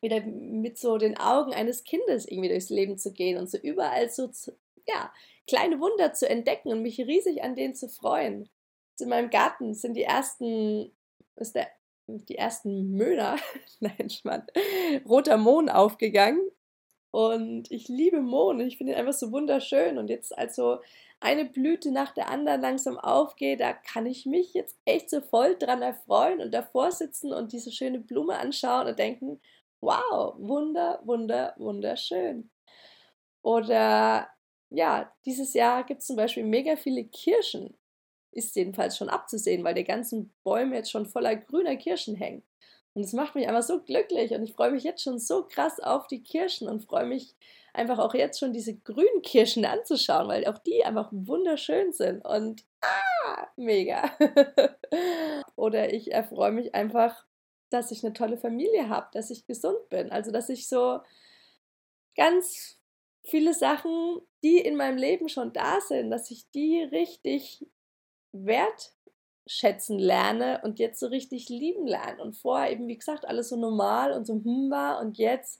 wieder 0.01 0.21
mit 0.21 0.77
so 0.77 0.97
den 0.97 1.17
Augen 1.17 1.53
eines 1.53 1.83
Kindes 1.83 2.27
irgendwie 2.27 2.49
durchs 2.49 2.69
Leben 2.69 2.97
zu 2.97 3.13
gehen 3.13 3.37
und 3.37 3.49
so 3.49 3.57
überall 3.57 4.09
so 4.09 4.27
zu, 4.27 4.51
ja, 4.87 5.11
kleine 5.47 5.79
Wunder 5.79 6.13
zu 6.13 6.27
entdecken 6.27 6.69
und 6.69 6.81
mich 6.81 6.99
riesig 6.99 7.43
an 7.43 7.55
denen 7.55 7.75
zu 7.75 7.87
freuen. 7.87 8.49
in 8.99 9.09
meinem 9.09 9.29
Garten 9.29 9.73
sind 9.73 9.95
die 9.95 10.03
ersten, 10.03 10.91
ist 11.35 11.55
der, 11.55 11.67
die 12.07 12.35
ersten 12.35 12.91
Möhner, 12.91 13.37
nein, 13.79 14.09
Schmarrn, 14.09 14.45
roter 15.07 15.37
Mohn 15.37 15.69
aufgegangen. 15.69 16.41
Und 17.11 17.69
ich 17.71 17.89
liebe 17.89 18.21
Mohn. 18.21 18.61
Ich 18.61 18.77
finde 18.77 18.93
ihn 18.93 18.99
einfach 18.99 19.13
so 19.13 19.33
wunderschön. 19.33 19.97
Und 19.97 20.09
jetzt 20.09 20.37
also 20.37 20.79
eine 21.19 21.45
Blüte 21.45 21.91
nach 21.91 22.13
der 22.13 22.29
anderen 22.29 22.61
langsam 22.61 22.97
aufgeht, 22.97 23.59
da 23.59 23.73
kann 23.73 24.05
ich 24.05 24.25
mich 24.25 24.53
jetzt 24.53 24.79
echt 24.85 25.09
so 25.09 25.21
voll 25.21 25.57
dran 25.57 25.81
erfreuen 25.81 26.39
und 26.39 26.53
davor 26.53 26.91
sitzen 26.91 27.33
und 27.33 27.51
diese 27.51 27.71
schöne 27.71 27.99
Blume 27.99 28.39
anschauen 28.39 28.87
und 28.87 28.97
denken, 28.97 29.41
wow, 29.81 30.35
wunder, 30.37 31.01
wunder, 31.03 31.53
wunderschön. 31.57 32.49
Oder 33.41 34.29
ja, 34.69 35.11
dieses 35.25 35.53
Jahr 35.53 35.83
gibt 35.83 36.01
es 36.01 36.07
zum 36.07 36.15
Beispiel 36.15 36.43
mega 36.43 36.75
viele 36.75 37.03
Kirschen. 37.05 37.77
Ist 38.31 38.55
jedenfalls 38.55 38.97
schon 38.97 39.09
abzusehen, 39.09 39.63
weil 39.63 39.73
die 39.73 39.83
ganzen 39.83 40.33
Bäume 40.43 40.75
jetzt 40.75 40.91
schon 40.91 41.05
voller 41.05 41.35
grüner 41.35 41.75
Kirschen 41.75 42.15
hängen. 42.15 42.43
Und 42.93 43.03
es 43.03 43.13
macht 43.13 43.35
mich 43.35 43.47
einfach 43.47 43.63
so 43.63 43.81
glücklich 43.81 44.31
und 44.31 44.43
ich 44.43 44.53
freue 44.53 44.71
mich 44.71 44.83
jetzt 44.83 45.03
schon 45.03 45.17
so 45.19 45.45
krass 45.45 45.79
auf 45.79 46.07
die 46.07 46.23
Kirschen 46.23 46.67
und 46.67 46.83
freue 46.83 47.05
mich 47.05 47.35
einfach 47.73 47.99
auch 47.99 48.13
jetzt 48.13 48.39
schon 48.39 48.51
diese 48.51 48.75
grünen 48.77 49.21
Kirschen 49.21 49.63
anzuschauen, 49.65 50.27
weil 50.27 50.45
auch 50.45 50.57
die 50.57 50.83
einfach 50.83 51.09
wunderschön 51.11 51.93
sind 51.93 52.25
und 52.25 52.65
ah, 52.81 53.47
mega. 53.55 54.11
Oder 55.55 55.93
ich 55.93 56.11
erfreue 56.11 56.51
mich 56.51 56.75
einfach, 56.75 57.25
dass 57.73 57.91
ich 57.91 58.03
eine 58.03 58.13
tolle 58.13 58.37
Familie 58.37 58.89
habe, 58.89 59.07
dass 59.13 59.29
ich 59.29 59.47
gesund 59.47 59.89
bin, 59.89 60.11
also 60.11 60.31
dass 60.31 60.49
ich 60.49 60.67
so 60.67 60.99
ganz 62.15 62.77
viele 63.23 63.53
Sachen, 63.53 64.21
die 64.43 64.57
in 64.57 64.75
meinem 64.75 64.97
Leben 64.97 65.29
schon 65.29 65.53
da 65.53 65.79
sind, 65.81 66.09
dass 66.11 66.31
ich 66.31 66.49
die 66.51 66.81
richtig 66.81 67.65
wert 68.31 68.93
schätzen 69.47 69.99
lerne 69.99 70.61
und 70.63 70.79
jetzt 70.79 70.99
so 70.99 71.07
richtig 71.07 71.49
lieben 71.49 71.87
lerne. 71.87 72.21
Und 72.21 72.37
vorher 72.37 72.71
eben, 72.71 72.87
wie 72.87 72.97
gesagt, 72.97 73.27
alles 73.27 73.49
so 73.49 73.55
normal 73.55 74.13
und 74.13 74.25
so 74.25 74.35
hm 74.35 74.69
war 74.69 74.99
und 74.99 75.17
jetzt 75.17 75.59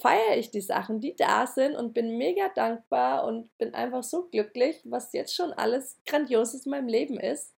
feiere 0.00 0.36
ich 0.36 0.50
die 0.50 0.60
Sachen, 0.60 1.00
die 1.00 1.16
da 1.16 1.46
sind 1.46 1.74
und 1.74 1.92
bin 1.92 2.16
mega 2.18 2.48
dankbar 2.50 3.24
und 3.24 3.56
bin 3.58 3.74
einfach 3.74 4.02
so 4.02 4.28
glücklich, 4.28 4.80
was 4.84 5.12
jetzt 5.12 5.34
schon 5.34 5.52
alles 5.52 5.98
Grandioses 6.06 6.66
in 6.66 6.70
meinem 6.70 6.88
Leben 6.88 7.18
ist. 7.18 7.54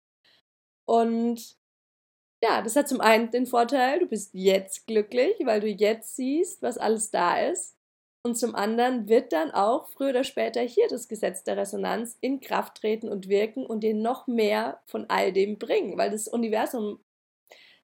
Und 0.86 1.59
ja, 2.42 2.62
das 2.62 2.76
hat 2.76 2.88
zum 2.88 3.02
einen 3.02 3.32
den 3.32 3.46
Vorteil, 3.46 4.00
du 4.00 4.06
bist 4.06 4.34
jetzt 4.34 4.88
glücklich, 4.88 5.36
weil 5.44 5.60
du 5.60 5.68
jetzt 5.68 6.16
siehst, 6.16 6.62
was 6.62 6.78
alles 6.78 7.12
da 7.12 7.40
ist. 7.40 7.76
Und 8.26 8.38
zum 8.38 8.54
anderen 8.54 9.08
wird 9.08 9.32
dann 9.32 9.52
auch 9.52 9.90
früher 9.90 10.10
oder 10.10 10.24
später 10.24 10.62
hier 10.62 10.88
das 10.90 11.08
Gesetz 11.08 11.44
der 11.44 11.58
Resonanz 11.58 12.18
in 12.20 12.42
Kraft 12.42 12.76
treten 12.76 13.08
und 13.08 13.30
wirken 13.30 13.66
und 13.66 13.82
dir 13.82 13.94
noch 13.94 14.28
mehr 14.28 14.82
von 14.86 15.06
all 15.10 15.32
dem 15.32 15.58
bringen, 15.58 15.98
weil 15.98 16.12
das 16.12 16.28
Universum 16.28 17.00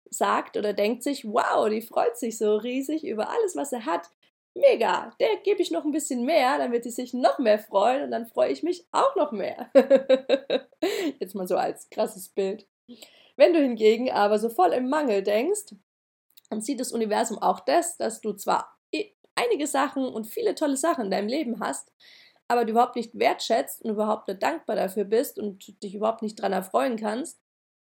sagt 0.10 0.58
oder 0.58 0.74
denkt 0.74 1.04
sich, 1.04 1.26
wow, 1.26 1.70
die 1.70 1.82
freut 1.82 2.18
sich 2.18 2.38
so 2.38 2.58
riesig 2.58 3.06
über 3.06 3.30
alles, 3.30 3.56
was 3.56 3.72
er 3.72 3.86
hat. 3.86 4.10
Mega, 4.54 5.14
der 5.20 5.38
gebe 5.44 5.62
ich 5.62 5.72
noch 5.72 5.84
ein 5.84 5.92
bisschen 5.92 6.26
mehr, 6.26 6.58
dann 6.58 6.72
wird 6.72 6.84
sie 6.84 6.92
sich 6.92 7.14
noch 7.14 7.40
mehr 7.40 7.60
freuen 7.60 8.04
und 8.04 8.12
dann 8.12 8.28
freue 8.28 8.52
ich 8.52 8.64
mich 8.64 8.86
auch 8.92 9.16
noch 9.16 9.32
mehr. 9.32 9.70
Jetzt 11.20 11.36
mal 11.36 11.48
so 11.48 11.58
als 11.58 11.90
krasses 11.90 12.30
Bild. 12.30 12.66
Wenn 13.36 13.54
du 13.54 13.62
hingegen 13.62 14.12
aber 14.12 14.40
so 14.40 14.50
voll 14.50 14.74
im 14.74 14.90
Mangel 14.90 15.24
denkst, 15.24 15.76
dann 16.50 16.62
sieht 16.62 16.80
das 16.80 16.92
Universum 16.92 17.38
auch 17.40 17.60
das, 17.60 17.98
dass 17.98 18.22
du 18.22 18.34
zwar 18.34 18.76
einige 19.36 19.68
Sachen 19.68 20.08
und 20.08 20.28
viele 20.28 20.56
tolle 20.56 20.78
Sachen 20.78 21.06
in 21.06 21.12
deinem 21.12 21.28
Leben 21.28 21.60
hast, 21.60 21.92
aber 22.48 22.66
du 22.66 22.72
überhaupt 22.72 22.96
nicht 22.96 23.18
wertschätzt 23.18 23.82
und 23.84 23.92
überhaupt 23.92 24.28
nicht 24.28 24.42
dankbar 24.42 24.76
dafür 24.76 25.04
bist 25.04 25.40
und 25.40 25.82
dich 25.84 25.96
überhaupt 25.96 26.22
nicht 26.22 26.40
daran 26.40 26.54
erfreuen 26.54 26.96
kannst, 26.98 27.40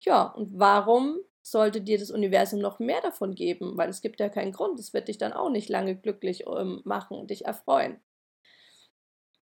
ja, 0.04 0.24
und 0.24 0.60
warum 0.60 1.20
sollte 1.42 1.82
dir 1.82 1.98
das 1.98 2.12
Universum 2.12 2.60
noch 2.60 2.80
mehr 2.80 3.02
davon 3.02 3.34
geben? 3.34 3.78
Weil 3.78 3.90
es 3.90 4.02
gibt 4.02 4.20
ja 4.20 4.30
keinen 4.30 4.52
Grund, 4.52 4.80
es 4.80 4.94
wird 4.94 5.08
dich 5.08 5.18
dann 5.18 5.34
auch 5.34 5.50
nicht 5.50 5.70
lange 5.70 5.96
glücklich 5.96 6.46
ähm, 6.48 6.82
machen 6.84 7.18
und 7.18 7.32
dich 7.32 7.46
erfreuen. 7.46 8.00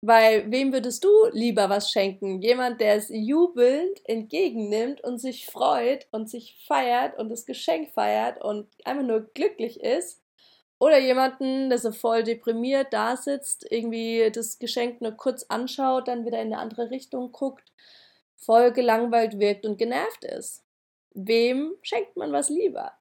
Weil 0.07 0.51
wem 0.51 0.71
würdest 0.75 1.03
du 1.03 1.09
lieber 1.33 1.71
was 1.71 1.91
schenken? 1.91 2.43
Jemand, 2.43 2.79
der 2.79 2.97
es 2.97 3.09
jubelnd 3.09 4.07
entgegennimmt 4.07 5.03
und 5.03 5.17
sich 5.17 5.47
freut 5.47 6.07
und 6.11 6.29
sich 6.29 6.63
feiert 6.69 7.19
und 7.19 7.31
das 7.31 7.47
Geschenk 7.47 7.89
feiert 7.95 8.45
und 8.45 8.69
einfach 8.85 9.03
nur 9.03 9.23
glücklich 9.33 9.81
ist? 9.81 10.21
Oder 10.79 10.99
jemanden, 10.99 11.71
der 11.71 11.79
so 11.79 11.91
voll 11.91 12.23
deprimiert 12.23 12.93
da 12.93 13.17
sitzt, 13.17 13.67
irgendwie 13.71 14.31
das 14.31 14.59
Geschenk 14.59 15.01
nur 15.01 15.13
kurz 15.13 15.45
anschaut, 15.45 16.07
dann 16.07 16.27
wieder 16.27 16.39
in 16.43 16.53
eine 16.53 16.59
andere 16.59 16.91
Richtung 16.91 17.33
guckt, 17.33 17.73
voll 18.37 18.73
gelangweilt 18.73 19.39
wirkt 19.39 19.65
und 19.65 19.79
genervt 19.79 20.23
ist. 20.25 20.65
Wem 21.15 21.77
schenkt 21.81 22.15
man 22.19 22.31
was 22.31 22.51
lieber? 22.51 22.93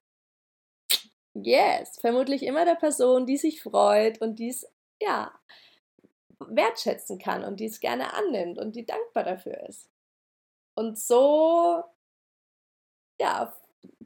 Yes, 1.34 1.98
vermutlich 2.00 2.44
immer 2.44 2.64
der 2.64 2.76
Person, 2.76 3.26
die 3.26 3.36
sich 3.36 3.62
freut 3.62 4.22
und 4.22 4.38
die 4.38 4.48
es, 4.48 4.66
ja, 5.02 5.30
wertschätzen 6.40 7.18
kann 7.18 7.44
und 7.44 7.60
die 7.60 7.66
es 7.66 7.80
gerne 7.80 8.14
annimmt 8.14 8.58
und 8.58 8.76
die 8.76 8.86
dankbar 8.86 9.24
dafür 9.24 9.68
ist. 9.68 9.88
Und 10.74 10.98
so, 10.98 11.84
ja, 13.20 13.54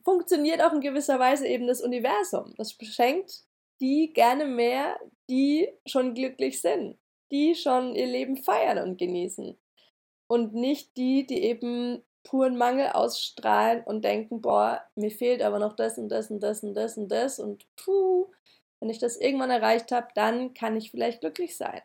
funktioniert 0.04 0.62
auch 0.62 0.72
in 0.72 0.80
gewisser 0.80 1.18
Weise 1.18 1.46
eben 1.46 1.66
das 1.66 1.80
Universum. 1.80 2.54
Das 2.56 2.72
schenkt 2.72 3.42
die 3.80 4.12
gerne 4.12 4.44
mehr, 4.44 4.98
die 5.30 5.68
schon 5.86 6.14
glücklich 6.14 6.60
sind, 6.60 6.98
die 7.30 7.54
schon 7.54 7.94
ihr 7.94 8.06
Leben 8.06 8.36
feiern 8.36 8.78
und 8.78 8.98
genießen. 8.98 9.56
Und 10.26 10.54
nicht 10.54 10.96
die, 10.96 11.26
die 11.26 11.42
eben 11.44 12.02
puren 12.24 12.56
Mangel 12.58 12.88
ausstrahlen 12.88 13.82
und 13.84 14.04
denken, 14.04 14.42
boah, 14.42 14.82
mir 14.94 15.10
fehlt 15.10 15.42
aber 15.42 15.58
noch 15.58 15.74
das 15.74 15.96
und 15.96 16.08
das 16.08 16.30
und 16.30 16.40
das 16.40 16.62
und 16.62 16.74
das 16.74 16.96
und 16.98 17.08
das 17.08 17.38
und 17.38 17.64
puh, 17.76 18.30
wenn 18.80 18.90
ich 18.90 18.98
das 18.98 19.16
irgendwann 19.16 19.50
erreicht 19.50 19.92
habe, 19.92 20.08
dann 20.14 20.54
kann 20.54 20.76
ich 20.76 20.90
vielleicht 20.90 21.20
glücklich 21.20 21.56
sein. 21.56 21.80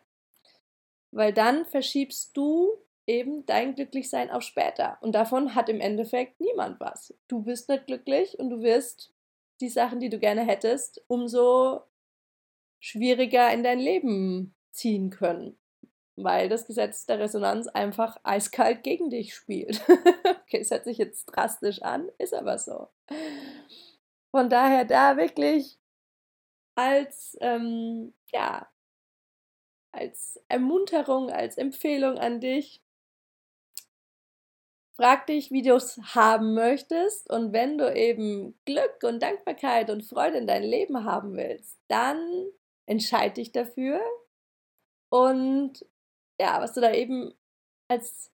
Weil 1.14 1.32
dann 1.32 1.64
verschiebst 1.64 2.36
du 2.36 2.72
eben 3.06 3.46
dein 3.46 3.76
Glücklichsein 3.76 4.30
auf 4.30 4.42
später. 4.42 4.98
Und 5.00 5.14
davon 5.14 5.54
hat 5.54 5.68
im 5.68 5.80
Endeffekt 5.80 6.40
niemand 6.40 6.80
was. 6.80 7.14
Du 7.28 7.42
bist 7.42 7.68
nicht 7.68 7.86
glücklich 7.86 8.36
und 8.40 8.50
du 8.50 8.62
wirst 8.62 9.12
die 9.60 9.68
Sachen, 9.68 10.00
die 10.00 10.08
du 10.08 10.18
gerne 10.18 10.44
hättest, 10.44 11.04
umso 11.06 11.82
schwieriger 12.80 13.52
in 13.52 13.62
dein 13.62 13.78
Leben 13.78 14.56
ziehen 14.72 15.10
können. 15.10 15.56
Weil 16.16 16.48
das 16.48 16.66
Gesetz 16.66 17.06
der 17.06 17.20
Resonanz 17.20 17.68
einfach 17.68 18.16
eiskalt 18.24 18.82
gegen 18.82 19.08
dich 19.08 19.36
spielt. 19.36 19.82
okay, 19.88 20.60
es 20.60 20.72
hört 20.72 20.84
sich 20.84 20.98
jetzt 20.98 21.26
drastisch 21.26 21.80
an, 21.82 22.08
ist 22.18 22.34
aber 22.34 22.58
so. 22.58 22.88
Von 24.32 24.50
daher 24.50 24.84
da 24.84 25.16
wirklich 25.16 25.78
als, 26.74 27.36
ähm, 27.40 28.14
ja, 28.32 28.68
als 29.94 30.40
Ermunterung, 30.48 31.30
als 31.30 31.56
Empfehlung 31.56 32.18
an 32.18 32.40
dich, 32.40 32.80
Frag 34.96 35.26
dich, 35.26 35.50
wie 35.50 35.62
du 35.62 35.74
es 35.74 35.98
haben 36.14 36.54
möchtest. 36.54 37.28
Und 37.28 37.52
wenn 37.52 37.78
du 37.78 37.92
eben 37.92 38.56
Glück 38.64 39.02
und 39.02 39.20
Dankbarkeit 39.20 39.90
und 39.90 40.04
Freude 40.04 40.38
in 40.38 40.46
deinem 40.46 40.70
Leben 40.70 41.04
haben 41.04 41.36
willst, 41.36 41.76
dann 41.88 42.46
entscheide 42.86 43.34
dich 43.34 43.50
dafür. 43.50 44.00
Und 45.08 45.84
ja, 46.40 46.60
was 46.60 46.74
du 46.74 46.80
da 46.80 46.92
eben 46.92 47.34
als 47.88 48.30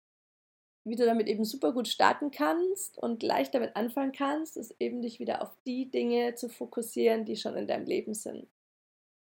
wie 0.84 0.96
du 0.96 1.04
damit 1.04 1.28
eben 1.28 1.44
super 1.44 1.72
gut 1.72 1.88
starten 1.88 2.30
kannst 2.30 2.96
und 2.98 3.22
leicht 3.22 3.54
damit 3.54 3.76
anfangen 3.76 4.12
kannst, 4.12 4.56
ist 4.56 4.74
eben 4.78 5.02
dich 5.02 5.20
wieder 5.20 5.42
auf 5.42 5.50
die 5.66 5.90
Dinge 5.90 6.34
zu 6.34 6.48
fokussieren, 6.48 7.26
die 7.26 7.36
schon 7.36 7.54
in 7.54 7.66
deinem 7.66 7.84
Leben 7.84 8.14
sind. 8.14 8.48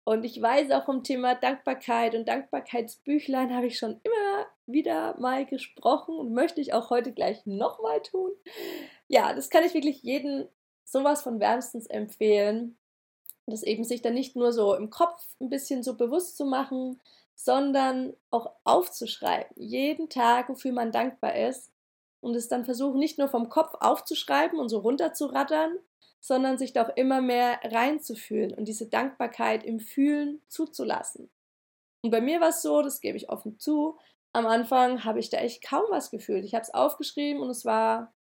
Und 0.09 0.23
ich 0.23 0.41
weiß 0.41 0.71
auch 0.71 0.85
vom 0.85 1.03
Thema 1.03 1.35
Dankbarkeit 1.35 2.15
und 2.15 2.29
Dankbarkeitsbüchlein 2.29 3.53
habe 3.53 3.67
ich 3.67 3.77
schon 3.77 4.01
immer 4.05 4.47
wieder 4.67 5.19
mal 5.19 5.45
gesprochen 5.45 6.17
und 6.17 6.33
möchte 6.33 6.61
ich 6.61 6.73
auch 6.73 6.91
heute 6.91 7.11
gleich 7.11 7.45
nochmal 7.45 8.01
tun. 8.03 8.31
Ja, 9.09 9.35
das 9.35 9.51
kann 9.51 9.65
ich 9.65 9.75
wirklich 9.75 10.05
jedem 10.05 10.47
sowas 10.85 11.23
von 11.23 11.41
wärmstens 11.41 11.89
empfehlen, 11.89 12.79
das 13.47 13.65
eben 13.65 13.83
sich 13.83 14.01
dann 14.01 14.15
nicht 14.15 14.37
nur 14.37 14.53
so 14.53 14.77
im 14.77 14.91
Kopf 14.91 15.27
ein 15.41 15.51
bisschen 15.51 15.83
so 15.83 15.97
bewusst 15.97 16.37
zu 16.37 16.45
machen, 16.45 17.01
sondern 17.35 18.15
auch 18.31 18.53
aufzuschreiben, 18.63 19.57
jeden 19.57 20.09
Tag, 20.09 20.49
wofür 20.49 20.71
man 20.71 20.93
dankbar 20.93 21.35
ist 21.35 21.73
und 22.21 22.37
es 22.37 22.47
dann 22.47 22.65
versuchen, 22.65 23.01
nicht 23.01 23.19
nur 23.19 23.27
vom 23.27 23.49
Kopf 23.49 23.75
aufzuschreiben 23.81 24.61
und 24.61 24.69
so 24.69 24.79
runterzurattern, 24.79 25.77
sondern 26.21 26.59
sich 26.59 26.73
doch 26.73 26.89
immer 26.97 27.21
mehr 27.21 27.61
reinzufühlen 27.63 28.53
und 28.55 28.67
diese 28.67 28.89
Dankbarkeit 28.89 29.65
im 29.65 29.81
Fühlen 29.81 30.43
zuzulassen. 30.49 31.31
Und 32.03 32.11
bei 32.11 32.21
mir 32.21 32.41
war 32.41 32.51
es 32.51 32.63
so, 32.63 32.83
das 32.83 33.01
gebe 33.01 33.17
ich 33.17 33.29
offen 33.29 33.59
zu, 33.59 33.99
am 34.33 34.47
Anfang 34.47 35.05
habe 35.05 35.19
ich 35.19 35.31
da 35.31 35.39
echt 35.39 35.65
kaum 35.65 35.85
was 35.89 36.11
gefühlt. 36.11 36.45
Ich 36.45 36.55
habe 36.55 36.63
es 36.63 36.75
aufgeschrieben 36.75 37.41
und 37.41 37.49
es 37.49 37.65
war 37.65 38.13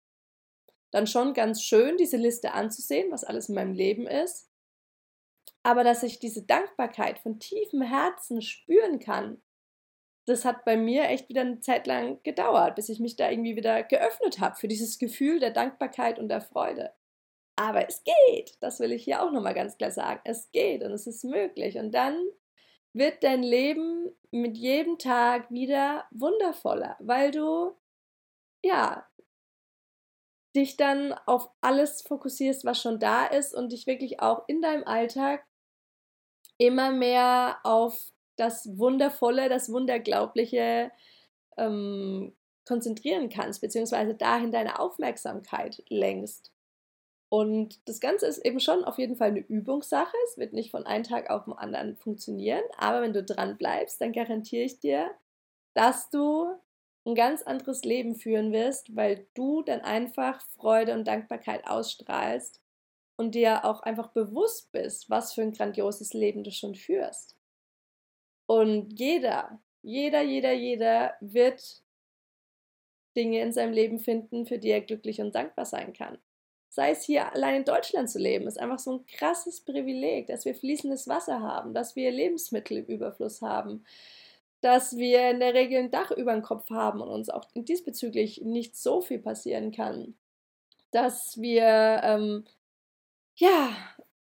dann 0.92 1.08
schon 1.08 1.34
ganz 1.34 1.62
schön, 1.62 1.98
diese 1.98 2.16
Liste 2.16 2.54
anzusehen, 2.54 3.12
was 3.12 3.26
alles 3.26 3.50
in 3.50 3.56
meinem 3.56 3.74
Leben 3.74 4.08
ist. 4.08 4.50
Aber 5.62 5.84
dass 5.84 6.04
ich 6.04 6.20
diese 6.20 6.44
Dankbarkeit 6.44 7.20
von 7.20 7.40
tiefem 7.40 7.82
Herzen 7.82 8.42
spüren 8.42 9.00
kann, 9.00 9.42
das 10.26 10.46
hat 10.46 10.64
bei 10.64 10.78
mir 10.78 11.10
echt 11.10 11.28
wieder 11.28 11.42
eine 11.42 11.60
Zeit 11.60 11.86
lang 11.86 12.22
gedauert, 12.24 12.76
bis 12.76 12.88
ich 12.90 13.00
mich 13.00 13.16
da 13.16 13.30
irgendwie 13.30 13.56
wieder 13.56 13.84
geöffnet 13.84 14.40
habe 14.40 14.56
für 14.56 14.68
dieses 14.68 14.98
Gefühl 14.98 15.40
der 15.40 15.52
Dankbarkeit 15.52 16.18
und 16.18 16.30
der 16.30 16.42
Freude. 16.42 16.94
Aber 17.56 17.88
es 17.88 18.04
geht, 18.04 18.58
das 18.62 18.80
will 18.80 18.92
ich 18.92 19.04
hier 19.04 19.24
auch 19.24 19.32
nochmal 19.32 19.54
ganz 19.54 19.78
klar 19.78 19.92
sagen. 19.92 20.22
Es 20.26 20.52
geht 20.52 20.84
und 20.84 20.92
es 20.92 21.08
ist 21.08 21.24
möglich. 21.24 21.78
Und 21.78 21.92
dann 21.94 22.18
wird 22.94 23.24
dein 23.24 23.44
Leben 23.44 24.10
mit 24.32 24.58
jedem 24.58 24.98
Tag 24.98 25.50
wieder 25.52 26.06
wundervoller, 26.12 26.98
weil 27.00 27.32
du, 27.32 27.76
ja, 28.64 29.08
dich 30.56 30.78
dann 30.78 31.14
auf 31.26 31.50
alles 31.62 32.02
fokussierst, 32.02 32.66
was 32.66 32.82
schon 32.82 33.00
da 33.00 33.26
ist 33.26 33.54
und 33.54 33.72
dich 33.72 33.88
wirklich 33.88 34.22
auch 34.22 34.48
in 34.48 34.62
deinem 34.62 34.86
Alltag 34.86 35.46
immer 36.58 36.92
mehr 36.92 37.60
auf 37.64 38.12
das 38.38 38.78
Wundervolle, 38.78 39.50
das 39.50 39.70
Wunderglaubliche 39.72 40.92
ähm, 41.58 42.36
konzentrieren 42.66 43.30
kannst, 43.30 43.62
beziehungsweise 43.62 44.16
dahin 44.16 44.52
deine 44.52 44.80
Aufmerksamkeit 44.80 45.84
lenkst. 45.90 46.55
Und 47.30 47.80
das 47.88 48.00
Ganze 48.00 48.28
ist 48.28 48.46
eben 48.46 48.60
schon 48.60 48.84
auf 48.84 48.98
jeden 48.98 49.16
Fall 49.16 49.30
eine 49.30 49.40
Übungssache. 49.40 50.16
Es 50.28 50.38
wird 50.38 50.54
nicht 50.54 50.72
von 50.72 50.86
einem 50.86 51.04
Tag 51.04 51.30
auf 51.30 51.46
den 51.46 51.54
anderen 51.54 51.98
funktionieren, 51.98 52.64
aber 52.78 53.02
wenn 53.02 53.14
du 53.14 53.24
dran 53.24 53.58
bleibst, 53.58 54.00
dann 54.00 54.14
garantiere 54.14 54.64
ich 54.64 54.80
dir, 54.80 55.12
dass 55.74 56.10
du 56.10 56.56
ein 57.06 57.16
ganz 57.16 57.44
anderes 57.44 57.84
Leben 57.84 58.16
führen 58.16 58.52
wirst, 58.52 58.96
weil 58.96 59.28
du 59.34 59.62
dann 59.62 59.82
einfach 59.82 60.42
Freude 60.56 60.94
und 60.94 61.08
Dankbarkeit 61.08 61.68
ausstrahlst 61.68 62.62
und 63.18 63.36
dir 63.36 63.66
auch 63.66 63.82
einfach 63.82 64.10
bewusst 64.10 64.72
bist, 64.72 65.10
was 65.10 65.34
für 65.34 65.42
ein 65.42 65.52
grandioses 65.52 66.14
Leben 66.14 66.44
du 66.44 66.52
schon 66.52 66.76
führst. 66.76 67.38
Und 68.48 69.00
jeder, 69.00 69.60
jeder, 69.82 70.22
jeder, 70.22 70.52
jeder 70.54 71.16
wird 71.20 71.84
Dinge 73.16 73.42
in 73.42 73.54
seinem 73.54 73.74
Leben 73.74 74.00
finden, 74.00 74.46
für 74.46 74.60
die 74.60 74.70
er 74.70 74.82
glücklich 74.82 75.22
und 75.22 75.34
dankbar 75.34 75.66
sein 75.66 75.94
kann. 75.94 76.18
Sei 76.76 76.92
es 76.92 77.04
hier 77.04 77.32
allein 77.32 77.56
in 77.56 77.64
Deutschland 77.64 78.10
zu 78.10 78.20
leben, 78.20 78.48
ist 78.48 78.60
einfach 78.60 78.80
so 78.80 78.98
ein 78.98 79.06
krasses 79.06 79.62
Privileg, 79.62 80.28
dass 80.28 80.44
wir 80.44 80.54
fließendes 80.54 81.08
Wasser 81.08 81.40
haben, 81.40 81.74
dass 81.74 81.96
wir 81.96 82.12
Lebensmittel 82.12 82.80
im 82.80 82.86
Überfluss 82.88 83.42
haben, 83.42 83.86
dass 84.60 84.98
wir 84.98 85.30
in 85.30 85.40
der 85.40 85.54
Regel 85.54 85.80
ein 85.80 85.90
Dach 85.92 86.12
über 86.12 86.34
dem 86.34 86.42
Kopf 86.42 86.70
haben 86.70 87.00
und 87.00 87.08
uns 87.08 87.30
auch 87.30 87.46
diesbezüglich 87.56 88.42
nicht 88.42 88.76
so 88.76 89.00
viel 89.00 89.20
passieren 89.20 89.72
kann. 89.72 90.18
Dass 90.92 91.40
wir, 91.40 92.02
ähm, 92.04 92.44
ja, 93.36 93.70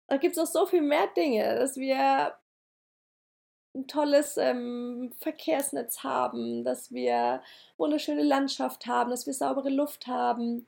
da 0.07 0.15
gibt 0.15 0.37
es 0.37 0.41
noch 0.41 0.49
so 0.49 0.65
viel 0.67 0.83
mehr 0.83 1.07
Dinge, 1.17 1.53
dass 1.59 1.75
wir 1.75 2.33
ein 3.75 3.87
tolles 3.87 4.37
ähm, 4.37 5.11
Verkehrsnetz 5.19 6.01
haben, 6.01 6.63
dass 6.63 6.93
wir 6.93 7.41
wunderschöne 7.75 8.23
Landschaft 8.23 8.85
haben, 8.85 9.09
dass 9.09 9.27
wir 9.27 9.33
saubere 9.33 9.69
Luft 9.69 10.07
haben. 10.07 10.65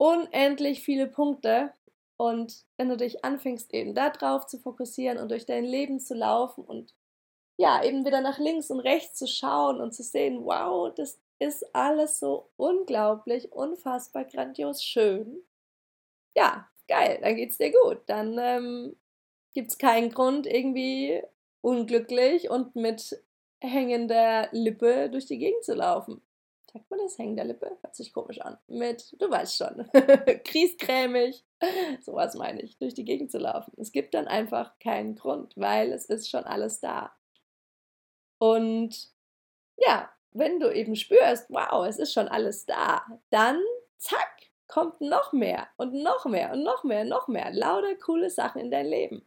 Unendlich 0.00 0.80
viele 0.80 1.06
Punkte. 1.06 1.74
Und 2.16 2.64
wenn 2.78 2.88
du 2.88 2.96
dich 2.96 3.22
anfängst, 3.22 3.74
eben 3.74 3.94
darauf 3.94 4.46
zu 4.46 4.58
fokussieren 4.58 5.18
und 5.18 5.30
durch 5.30 5.44
dein 5.44 5.64
Leben 5.64 6.00
zu 6.00 6.14
laufen 6.14 6.64
und 6.64 6.94
ja, 7.58 7.84
eben 7.84 8.06
wieder 8.06 8.22
nach 8.22 8.38
links 8.38 8.70
und 8.70 8.80
rechts 8.80 9.18
zu 9.18 9.26
schauen 9.26 9.78
und 9.78 9.92
zu 9.92 10.02
sehen, 10.02 10.46
wow, 10.46 10.90
das 10.94 11.20
ist 11.38 11.74
alles 11.74 12.18
so 12.18 12.48
unglaublich, 12.56 13.52
unfassbar 13.52 14.24
grandios 14.24 14.82
schön. 14.82 15.42
Ja, 16.34 16.66
geil, 16.88 17.18
dann 17.20 17.36
geht's 17.36 17.58
dir 17.58 17.70
gut. 17.70 18.00
Dann 18.06 18.38
ähm, 18.38 18.96
gibt 19.52 19.70
es 19.72 19.76
keinen 19.76 20.10
Grund, 20.12 20.46
irgendwie 20.46 21.22
unglücklich 21.60 22.48
und 22.48 22.74
mit 22.74 23.22
hängender 23.60 24.48
Lippe 24.52 25.10
durch 25.10 25.26
die 25.26 25.38
Gegend 25.38 25.62
zu 25.62 25.74
laufen. 25.74 26.22
Sagt 26.72 26.88
man 26.88 27.00
das, 27.00 27.18
hängender 27.18 27.44
Lippe? 27.44 27.76
Hört 27.80 27.96
sich 27.96 28.12
komisch 28.12 28.40
an. 28.40 28.56
Mit, 28.68 29.20
du 29.20 29.28
weißt 29.28 29.56
schon, 29.56 29.90
kriescrämig, 30.44 31.44
sowas 32.00 32.36
meine 32.36 32.62
ich, 32.62 32.78
durch 32.78 32.94
die 32.94 33.04
Gegend 33.04 33.32
zu 33.32 33.38
laufen. 33.38 33.72
Es 33.76 33.90
gibt 33.90 34.14
dann 34.14 34.28
einfach 34.28 34.78
keinen 34.78 35.16
Grund, 35.16 35.56
weil 35.56 35.92
es 35.92 36.06
ist 36.06 36.30
schon 36.30 36.44
alles 36.44 36.78
da. 36.78 37.12
Und 38.38 39.10
ja, 39.76 40.10
wenn 40.30 40.60
du 40.60 40.72
eben 40.72 40.94
spürst, 40.94 41.50
wow, 41.50 41.84
es 41.86 41.98
ist 41.98 42.12
schon 42.12 42.28
alles 42.28 42.66
da, 42.66 43.04
dann 43.30 43.60
zack, 43.96 44.30
kommt 44.68 45.00
noch 45.00 45.32
mehr 45.32 45.66
und 45.76 45.92
noch 45.92 46.24
mehr 46.26 46.52
und 46.52 46.62
noch 46.62 46.84
mehr 46.84 47.02
und 47.02 47.08
noch 47.08 47.26
mehr. 47.26 47.50
Lauter 47.52 47.96
coole 47.96 48.30
Sachen 48.30 48.60
in 48.60 48.70
dein 48.70 48.86
Leben. 48.86 49.26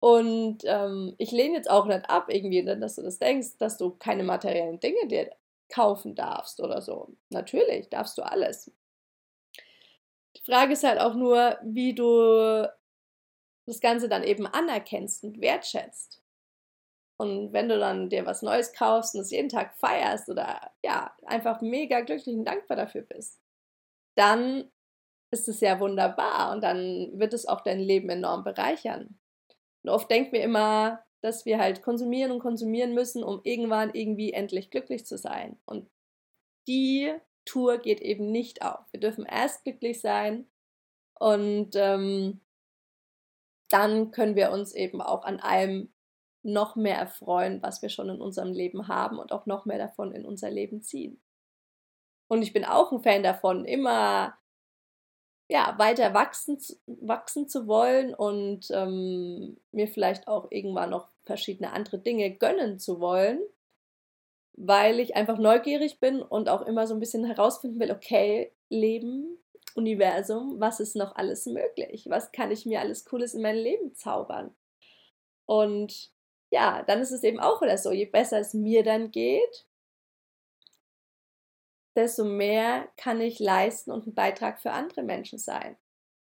Und 0.00 0.58
ähm, 0.64 1.14
ich 1.18 1.32
lehne 1.32 1.56
jetzt 1.56 1.70
auch 1.70 1.84
nicht 1.84 2.08
ab, 2.08 2.26
irgendwie, 2.28 2.64
dass 2.64 2.96
du 2.96 3.02
das 3.02 3.18
denkst, 3.18 3.58
dass 3.58 3.76
du 3.76 3.90
keine 3.90 4.22
materiellen 4.22 4.80
Dinge 4.80 5.06
dir 5.06 5.30
kaufen 5.68 6.14
darfst 6.14 6.60
oder 6.60 6.82
so. 6.82 7.16
Natürlich 7.30 7.88
darfst 7.90 8.18
du 8.18 8.22
alles. 8.22 8.70
Die 10.36 10.42
Frage 10.42 10.72
ist 10.72 10.84
halt 10.84 11.00
auch 11.00 11.14
nur, 11.14 11.58
wie 11.62 11.94
du 11.94 12.68
das 13.66 13.80
Ganze 13.80 14.08
dann 14.08 14.24
eben 14.24 14.46
anerkennst 14.46 15.24
und 15.24 15.40
wertschätzt. 15.40 16.20
Und 17.16 17.52
wenn 17.52 17.68
du 17.68 17.78
dann 17.78 18.10
dir 18.10 18.26
was 18.26 18.42
Neues 18.42 18.72
kaufst 18.72 19.14
und 19.14 19.20
es 19.20 19.30
jeden 19.30 19.48
Tag 19.48 19.76
feierst 19.78 20.28
oder 20.28 20.72
ja, 20.82 21.14
einfach 21.24 21.60
mega 21.60 22.00
glücklich 22.00 22.36
und 22.36 22.44
dankbar 22.44 22.76
dafür 22.76 23.02
bist, 23.02 23.40
dann 24.16 24.70
ist 25.30 25.48
es 25.48 25.60
ja 25.60 25.78
wunderbar 25.80 26.52
und 26.52 26.62
dann 26.62 27.18
wird 27.18 27.32
es 27.34 27.46
auch 27.46 27.60
dein 27.60 27.80
Leben 27.80 28.08
enorm 28.10 28.44
bereichern. 28.44 29.18
Und 29.82 29.90
oft 29.90 30.10
denken 30.10 30.32
wir 30.32 30.42
immer, 30.42 31.03
dass 31.24 31.46
wir 31.46 31.58
halt 31.58 31.80
konsumieren 31.80 32.32
und 32.32 32.40
konsumieren 32.40 32.92
müssen, 32.92 33.24
um 33.24 33.40
irgendwann 33.44 33.94
irgendwie 33.94 34.34
endlich 34.34 34.70
glücklich 34.70 35.06
zu 35.06 35.16
sein. 35.16 35.58
Und 35.64 35.88
die 36.68 37.14
Tour 37.46 37.78
geht 37.78 38.02
eben 38.02 38.30
nicht 38.30 38.60
auf. 38.60 38.84
Wir 38.92 39.00
dürfen 39.00 39.24
erst 39.24 39.64
glücklich 39.64 40.02
sein 40.02 40.46
und 41.18 41.70
ähm, 41.76 42.42
dann 43.70 44.10
können 44.10 44.36
wir 44.36 44.52
uns 44.52 44.74
eben 44.74 45.00
auch 45.00 45.24
an 45.24 45.40
allem 45.40 45.94
noch 46.42 46.76
mehr 46.76 46.98
erfreuen, 46.98 47.62
was 47.62 47.80
wir 47.80 47.88
schon 47.88 48.10
in 48.10 48.20
unserem 48.20 48.52
Leben 48.52 48.88
haben 48.88 49.18
und 49.18 49.32
auch 49.32 49.46
noch 49.46 49.64
mehr 49.64 49.78
davon 49.78 50.12
in 50.12 50.26
unser 50.26 50.50
Leben 50.50 50.82
ziehen. 50.82 51.22
Und 52.28 52.42
ich 52.42 52.52
bin 52.52 52.66
auch 52.66 52.92
ein 52.92 53.02
Fan 53.02 53.22
davon, 53.22 53.64
immer 53.64 54.36
ja, 55.48 55.74
weiter 55.78 56.12
wachsen, 56.12 56.58
wachsen 56.86 57.48
zu 57.48 57.66
wollen 57.66 58.14
und 58.14 58.66
ähm, 58.72 59.56
mir 59.72 59.88
vielleicht 59.88 60.28
auch 60.28 60.48
irgendwann 60.50 60.90
noch 60.90 61.13
verschiedene 61.24 61.72
andere 61.72 61.98
Dinge 61.98 62.30
gönnen 62.30 62.78
zu 62.78 63.00
wollen, 63.00 63.40
weil 64.52 65.00
ich 65.00 65.16
einfach 65.16 65.38
neugierig 65.38 66.00
bin 66.00 66.22
und 66.22 66.48
auch 66.48 66.62
immer 66.62 66.86
so 66.86 66.94
ein 66.94 67.00
bisschen 67.00 67.24
herausfinden 67.24 67.80
will, 67.80 67.90
okay, 67.90 68.52
Leben, 68.68 69.38
Universum, 69.74 70.60
was 70.60 70.80
ist 70.80 70.96
noch 70.96 71.16
alles 71.16 71.46
möglich? 71.46 72.06
Was 72.08 72.32
kann 72.32 72.50
ich 72.50 72.64
mir 72.66 72.80
alles 72.80 73.04
Cooles 73.04 73.34
in 73.34 73.42
mein 73.42 73.56
Leben 73.56 73.94
zaubern? 73.94 74.54
Und 75.46 76.12
ja, 76.50 76.82
dann 76.84 77.00
ist 77.00 77.10
es 77.10 77.24
eben 77.24 77.40
auch 77.40 77.60
wieder 77.60 77.76
so, 77.78 77.90
je 77.90 78.06
besser 78.06 78.38
es 78.38 78.54
mir 78.54 78.84
dann 78.84 79.10
geht, 79.10 79.66
desto 81.96 82.24
mehr 82.24 82.88
kann 82.96 83.20
ich 83.20 83.38
leisten 83.38 83.90
und 83.90 84.06
ein 84.06 84.14
Beitrag 84.14 84.60
für 84.60 84.72
andere 84.72 85.02
Menschen 85.02 85.38
sein. 85.38 85.76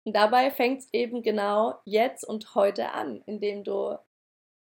Und 0.05 0.15
dabei 0.15 0.51
fängt 0.51 0.79
es 0.81 0.93
eben 0.93 1.21
genau 1.21 1.79
jetzt 1.85 2.23
und 2.23 2.55
heute 2.55 2.91
an, 2.91 3.21
indem 3.25 3.63
du 3.63 3.97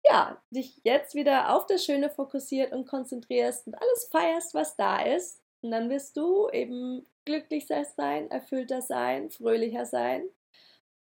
ja, 0.08 0.42
dich 0.52 0.82
jetzt 0.84 1.16
wieder 1.16 1.56
auf 1.56 1.66
das 1.66 1.84
Schöne 1.84 2.10
fokussiert 2.10 2.72
und 2.74 2.88
konzentrierst 2.88 3.68
und 3.68 3.76
alles 3.76 4.08
feierst, 4.12 4.54
was 4.54 4.76
da 4.76 5.02
ist. 5.02 5.42
Und 5.62 5.72
dann 5.72 5.90
wirst 5.90 6.16
du 6.18 6.50
eben 6.50 7.06
glücklicher 7.26 7.84
sein, 7.86 8.30
erfüllter 8.30 8.82
sein, 8.82 9.32
fröhlicher 9.32 9.86
sein. 9.86 10.30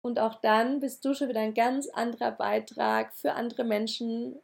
Und 0.01 0.19
auch 0.19 0.35
dann 0.35 0.79
bist 0.79 1.03
du 1.05 1.13
schon 1.13 1.29
wieder 1.29 1.41
ein 1.41 1.53
ganz 1.53 1.87
anderer 1.89 2.31
Beitrag 2.31 3.15
für 3.15 3.33
andere 3.33 3.63
Menschen, 3.63 4.39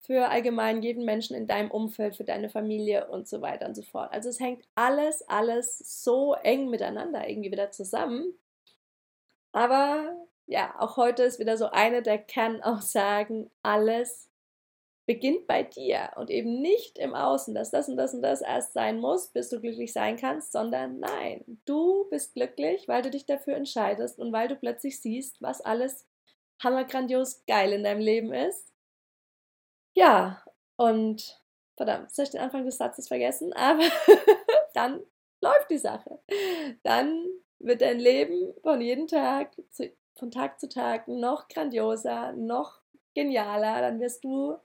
für 0.00 0.28
allgemein 0.28 0.82
jeden 0.82 1.04
Menschen 1.04 1.36
in 1.36 1.46
deinem 1.46 1.70
Umfeld, 1.70 2.16
für 2.16 2.24
deine 2.24 2.50
Familie 2.50 3.08
und 3.08 3.28
so 3.28 3.40
weiter 3.40 3.66
und 3.66 3.74
so 3.74 3.82
fort. 3.82 4.12
Also 4.12 4.28
es 4.28 4.40
hängt 4.40 4.66
alles, 4.74 5.26
alles 5.28 5.78
so 5.78 6.34
eng 6.34 6.68
miteinander 6.70 7.28
irgendwie 7.28 7.52
wieder 7.52 7.70
zusammen. 7.70 8.34
Aber 9.52 10.23
ja, 10.46 10.74
auch 10.78 10.96
heute 10.96 11.22
ist 11.22 11.38
wieder 11.38 11.56
so 11.56 11.66
eine 11.70 12.02
der 12.02 12.18
Kernaussagen, 12.18 13.50
alles 13.62 14.30
beginnt 15.06 15.46
bei 15.46 15.62
dir 15.62 16.12
und 16.16 16.30
eben 16.30 16.62
nicht 16.62 16.98
im 16.98 17.14
Außen, 17.14 17.54
dass 17.54 17.70
das 17.70 17.88
und 17.88 17.96
das 17.96 18.14
und 18.14 18.22
das 18.22 18.40
erst 18.40 18.72
sein 18.72 19.00
muss, 19.00 19.28
bis 19.28 19.50
du 19.50 19.60
glücklich 19.60 19.92
sein 19.92 20.16
kannst, 20.16 20.52
sondern 20.52 20.98
nein, 20.98 21.60
du 21.66 22.08
bist 22.08 22.34
glücklich, 22.34 22.88
weil 22.88 23.02
du 23.02 23.10
dich 23.10 23.26
dafür 23.26 23.54
entscheidest 23.54 24.18
und 24.18 24.32
weil 24.32 24.48
du 24.48 24.56
plötzlich 24.56 25.00
siehst, 25.00 25.42
was 25.42 25.60
alles 25.60 26.06
hammergrandios 26.62 27.44
geil 27.46 27.72
in 27.72 27.84
deinem 27.84 28.00
Leben 28.00 28.32
ist 28.32 28.74
ja, 29.94 30.42
und 30.76 31.40
verdammt, 31.76 32.08
jetzt 32.08 32.18
habe 32.18 32.24
ich 32.24 32.30
den 32.30 32.40
Anfang 32.40 32.64
des 32.64 32.76
Satzes 32.76 33.08
vergessen, 33.08 33.52
aber 33.54 33.84
dann 34.74 35.02
läuft 35.40 35.70
die 35.70 35.78
Sache. 35.78 36.20
Dann 36.82 37.26
wird 37.60 37.80
dein 37.80 37.98
Leben 38.00 38.54
von 38.62 38.80
jedem 38.80 39.06
Tag, 39.06 39.52
zu, 39.70 39.90
von 40.14 40.30
Tag 40.30 40.60
zu 40.60 40.68
Tag 40.68 41.08
noch 41.08 41.48
grandioser, 41.48 42.32
noch 42.32 42.80
genialer. 43.14 43.80
Dann 43.80 44.00
wirst 44.00 44.24
du 44.24 44.56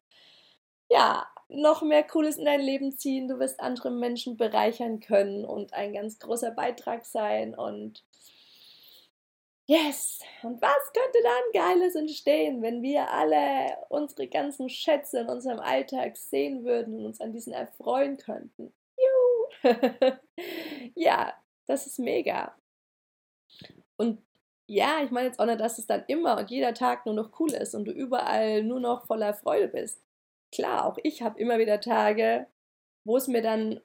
ja, 0.90 1.28
noch 1.50 1.82
mehr 1.82 2.04
Cooles 2.04 2.38
in 2.38 2.46
dein 2.46 2.62
Leben 2.62 2.98
ziehen. 2.98 3.28
Du 3.28 3.40
wirst 3.40 3.60
andere 3.60 3.92
Menschen 3.92 4.38
bereichern 4.38 5.00
können 5.00 5.46
und 5.46 5.74
ein 5.74 5.94
ganz 5.94 6.20
großer 6.20 6.52
Beitrag 6.52 7.06
sein. 7.06 7.56
Und 7.56 8.04
yes, 9.68 10.20
und 10.44 10.62
was 10.62 10.94
könnte 10.94 11.20
dann 11.24 11.64
Geiles 11.64 11.96
entstehen, 11.96 12.62
wenn 12.62 12.82
wir 12.82 13.12
alle 13.12 13.78
unsere 13.90 14.28
ganzen 14.28 14.70
Schätze 14.70 15.20
in 15.22 15.30
unserem 15.30 15.60
Alltag 15.60 16.18
sehen 16.18 16.64
würden 16.66 17.00
und 17.00 17.06
uns 17.06 17.22
an 17.22 17.34
diesen 17.34 17.54
erfreuen 17.54 18.18
könnten? 18.18 18.74
Juhu! 18.98 20.14
ja, 20.96 21.34
das 21.66 21.88
ist 21.88 22.00
mega. 22.00 22.56
Und 23.98 24.24
ja, 24.70 25.04
ich 25.04 25.10
meine 25.10 25.28
jetzt 25.28 25.40
auch 25.40 25.48
nicht, 25.48 25.60
dass 25.60 25.80
es 25.80 25.88
dann 25.88 26.04
immer 26.08 26.38
und 26.38 26.52
jeder 26.52 26.76
Tag 26.76 27.06
nur 27.06 27.16
noch 27.16 27.40
cool 27.40 27.52
ist 27.54 27.74
und 27.74 27.86
du 27.86 27.92
überall 27.92 28.64
nur 28.64 28.80
noch 28.80 29.08
voller 29.08 29.34
Freude 29.34 29.68
bist. 29.68 30.04
Klar, 30.52 30.86
auch 30.86 30.98
ich 31.04 31.24
habe 31.24 31.40
immer 31.40 31.58
wieder 31.58 31.82
Tage, 31.82 32.48
wo 33.04 33.18
es 33.18 33.28
mir 33.28 33.42
dann 33.42 33.82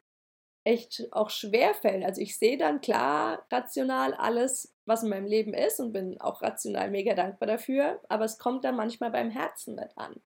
echt 0.65 1.09
auch 1.13 1.31
schwer 1.31 1.75
fällt. 1.75 2.05
Also 2.05 2.21
ich 2.21 2.39
sehe 2.39 2.59
dann 2.59 2.83
klar 2.83 3.47
rational 3.51 4.13
alles, 4.15 4.75
was 4.85 5.03
in 5.03 5.09
meinem 5.09 5.27
Leben 5.27 5.55
ist 5.55 5.81
und 5.81 5.93
bin 5.93 6.21
auch 6.21 6.43
rational 6.43 6.91
mega 6.91 7.15
dankbar 7.15 7.47
dafür, 7.47 8.01
aber 8.11 8.27
es 8.27 8.39
kommt 8.39 8.65
dann 8.65 8.77
manchmal 8.77 9.11
beim 9.11 9.31
Herzen 9.31 9.75
mit 9.75 9.97
an. 9.97 10.21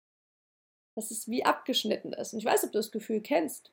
Dass 0.96 1.12
es 1.12 1.28
wie 1.28 1.44
abgeschnitten 1.44 2.12
ist. 2.12 2.32
Und 2.32 2.40
ich 2.40 2.44
weiß, 2.44 2.64
ob 2.64 2.72
du 2.72 2.78
das 2.78 2.90
Gefühl 2.90 3.20
kennst. 3.20 3.72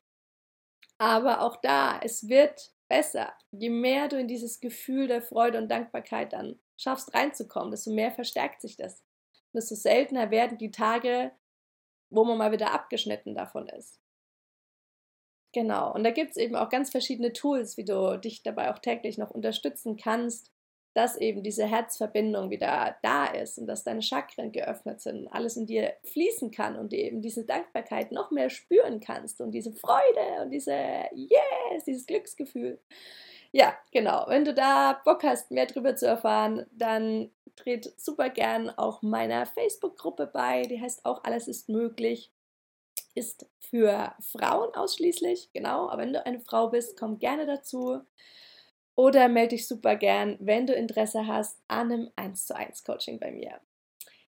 Aber 0.98 1.42
auch 1.42 1.56
da, 1.56 1.98
es 2.00 2.28
wird 2.28 2.72
besser. 2.88 3.32
Je 3.50 3.70
mehr 3.70 4.08
du 4.08 4.18
in 4.18 4.28
dieses 4.28 4.60
Gefühl 4.60 5.08
der 5.08 5.22
Freude 5.22 5.58
und 5.58 5.68
Dankbarkeit 5.68 6.32
dann 6.32 6.58
schaffst 6.76 7.14
reinzukommen, 7.14 7.70
desto 7.70 7.90
mehr 7.90 8.12
verstärkt 8.12 8.60
sich 8.60 8.76
das. 8.76 9.02
Desto 9.52 9.74
seltener 9.74 10.30
werden 10.30 10.58
die 10.58 10.70
Tage, 10.70 11.32
wo 12.10 12.24
man 12.24 12.38
mal 12.38 12.52
wieder 12.52 12.72
abgeschnitten 12.72 13.34
davon 13.34 13.68
ist. 13.68 14.00
Genau, 15.52 15.94
und 15.94 16.04
da 16.04 16.10
gibt 16.10 16.32
es 16.32 16.36
eben 16.36 16.54
auch 16.54 16.68
ganz 16.68 16.90
verschiedene 16.90 17.32
Tools, 17.32 17.78
wie 17.78 17.84
du 17.84 18.18
dich 18.18 18.42
dabei 18.42 18.70
auch 18.70 18.78
täglich 18.78 19.16
noch 19.16 19.30
unterstützen 19.30 19.96
kannst, 19.96 20.52
dass 20.96 21.18
eben 21.18 21.42
diese 21.42 21.66
Herzverbindung 21.66 22.48
wieder 22.48 22.96
da 23.02 23.26
ist 23.26 23.58
und 23.58 23.66
dass 23.66 23.84
deine 23.84 24.00
Chakren 24.00 24.50
geöffnet 24.50 25.02
sind, 25.02 25.28
alles 25.28 25.58
in 25.58 25.66
dir 25.66 25.92
fließen 26.04 26.50
kann 26.50 26.74
und 26.74 26.90
du 26.90 26.96
eben 26.96 27.20
diese 27.20 27.44
Dankbarkeit 27.44 28.12
noch 28.12 28.30
mehr 28.30 28.48
spüren 28.48 28.98
kannst 28.98 29.42
und 29.42 29.50
diese 29.50 29.74
Freude 29.74 30.42
und 30.42 30.50
diese 30.50 30.72
Yes, 31.12 31.84
dieses 31.86 32.06
Glücksgefühl. 32.06 32.80
Ja, 33.52 33.76
genau. 33.92 34.24
Wenn 34.28 34.46
du 34.46 34.54
da 34.54 34.98
Bock 35.04 35.22
hast, 35.22 35.50
mehr 35.50 35.66
darüber 35.66 35.96
zu 35.96 36.06
erfahren, 36.06 36.64
dann 36.72 37.30
tritt 37.56 37.92
super 38.00 38.30
gern 38.30 38.70
auch 38.70 39.02
meiner 39.02 39.44
Facebook-Gruppe 39.44 40.26
bei. 40.26 40.62
Die 40.62 40.80
heißt 40.80 41.04
auch 41.04 41.24
Alles 41.24 41.46
ist 41.46 41.68
möglich. 41.68 42.32
Ist 43.14 43.46
für 43.60 44.14
Frauen 44.20 44.74
ausschließlich, 44.74 45.50
genau. 45.52 45.90
Aber 45.90 46.00
wenn 46.02 46.14
du 46.14 46.24
eine 46.24 46.40
Frau 46.40 46.68
bist, 46.68 46.98
komm 46.98 47.18
gerne 47.18 47.44
dazu. 47.44 48.00
Oder 48.96 49.28
melde 49.28 49.56
dich 49.56 49.68
super 49.68 49.94
gern, 49.96 50.36
wenn 50.40 50.66
du 50.66 50.74
Interesse 50.74 51.26
hast, 51.26 51.60
an 51.68 51.92
einem 51.92 52.10
1 52.16 52.46
zu 52.46 52.56
1 52.56 52.82
Coaching 52.82 53.20
bei 53.20 53.30
mir. 53.30 53.60